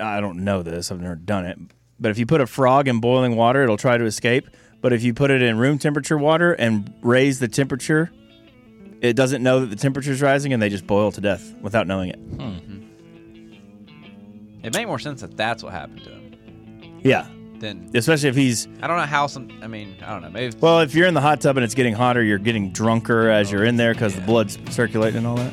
[0.00, 1.58] I don't know this, I've never done it,
[1.98, 4.48] but if you put a frog in boiling water, it'll try to escape.
[4.80, 8.10] But if you put it in room temperature water and raise the temperature,
[9.00, 12.10] it doesn't know that the temperature's rising and they just boil to death without knowing
[12.10, 12.16] it.
[12.18, 12.56] Hmm.
[14.62, 17.00] It made more sense that that's what happened to him.
[17.02, 17.26] Yeah.
[17.58, 19.50] Then Especially if he's, I don't know how some.
[19.62, 20.30] I mean, I don't know.
[20.30, 23.28] Maybe well, if you're in the hot tub and it's getting hotter, you're getting drunker
[23.28, 25.52] as you're in there because the blood's circulating and all that.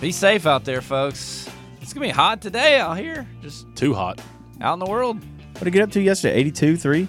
[0.00, 1.48] be safe out there, folks.
[1.80, 4.20] It's gonna be hot today out here, just Too hot.
[4.60, 5.20] out in the world.
[5.60, 6.36] What did it get up to yesterday?
[6.36, 7.08] 82, 3?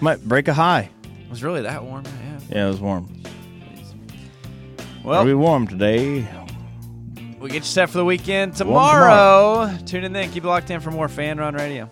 [0.00, 0.88] Might break a high.
[1.04, 2.02] It was really that warm.
[2.06, 2.40] Yeah.
[2.48, 3.22] Yeah, it was warm.
[5.04, 6.26] Well, we warm today?
[7.38, 9.70] we get you set for the weekend tomorrow.
[9.84, 10.30] Tune in then.
[10.30, 11.90] Keep it locked in for more Fan Run Radio.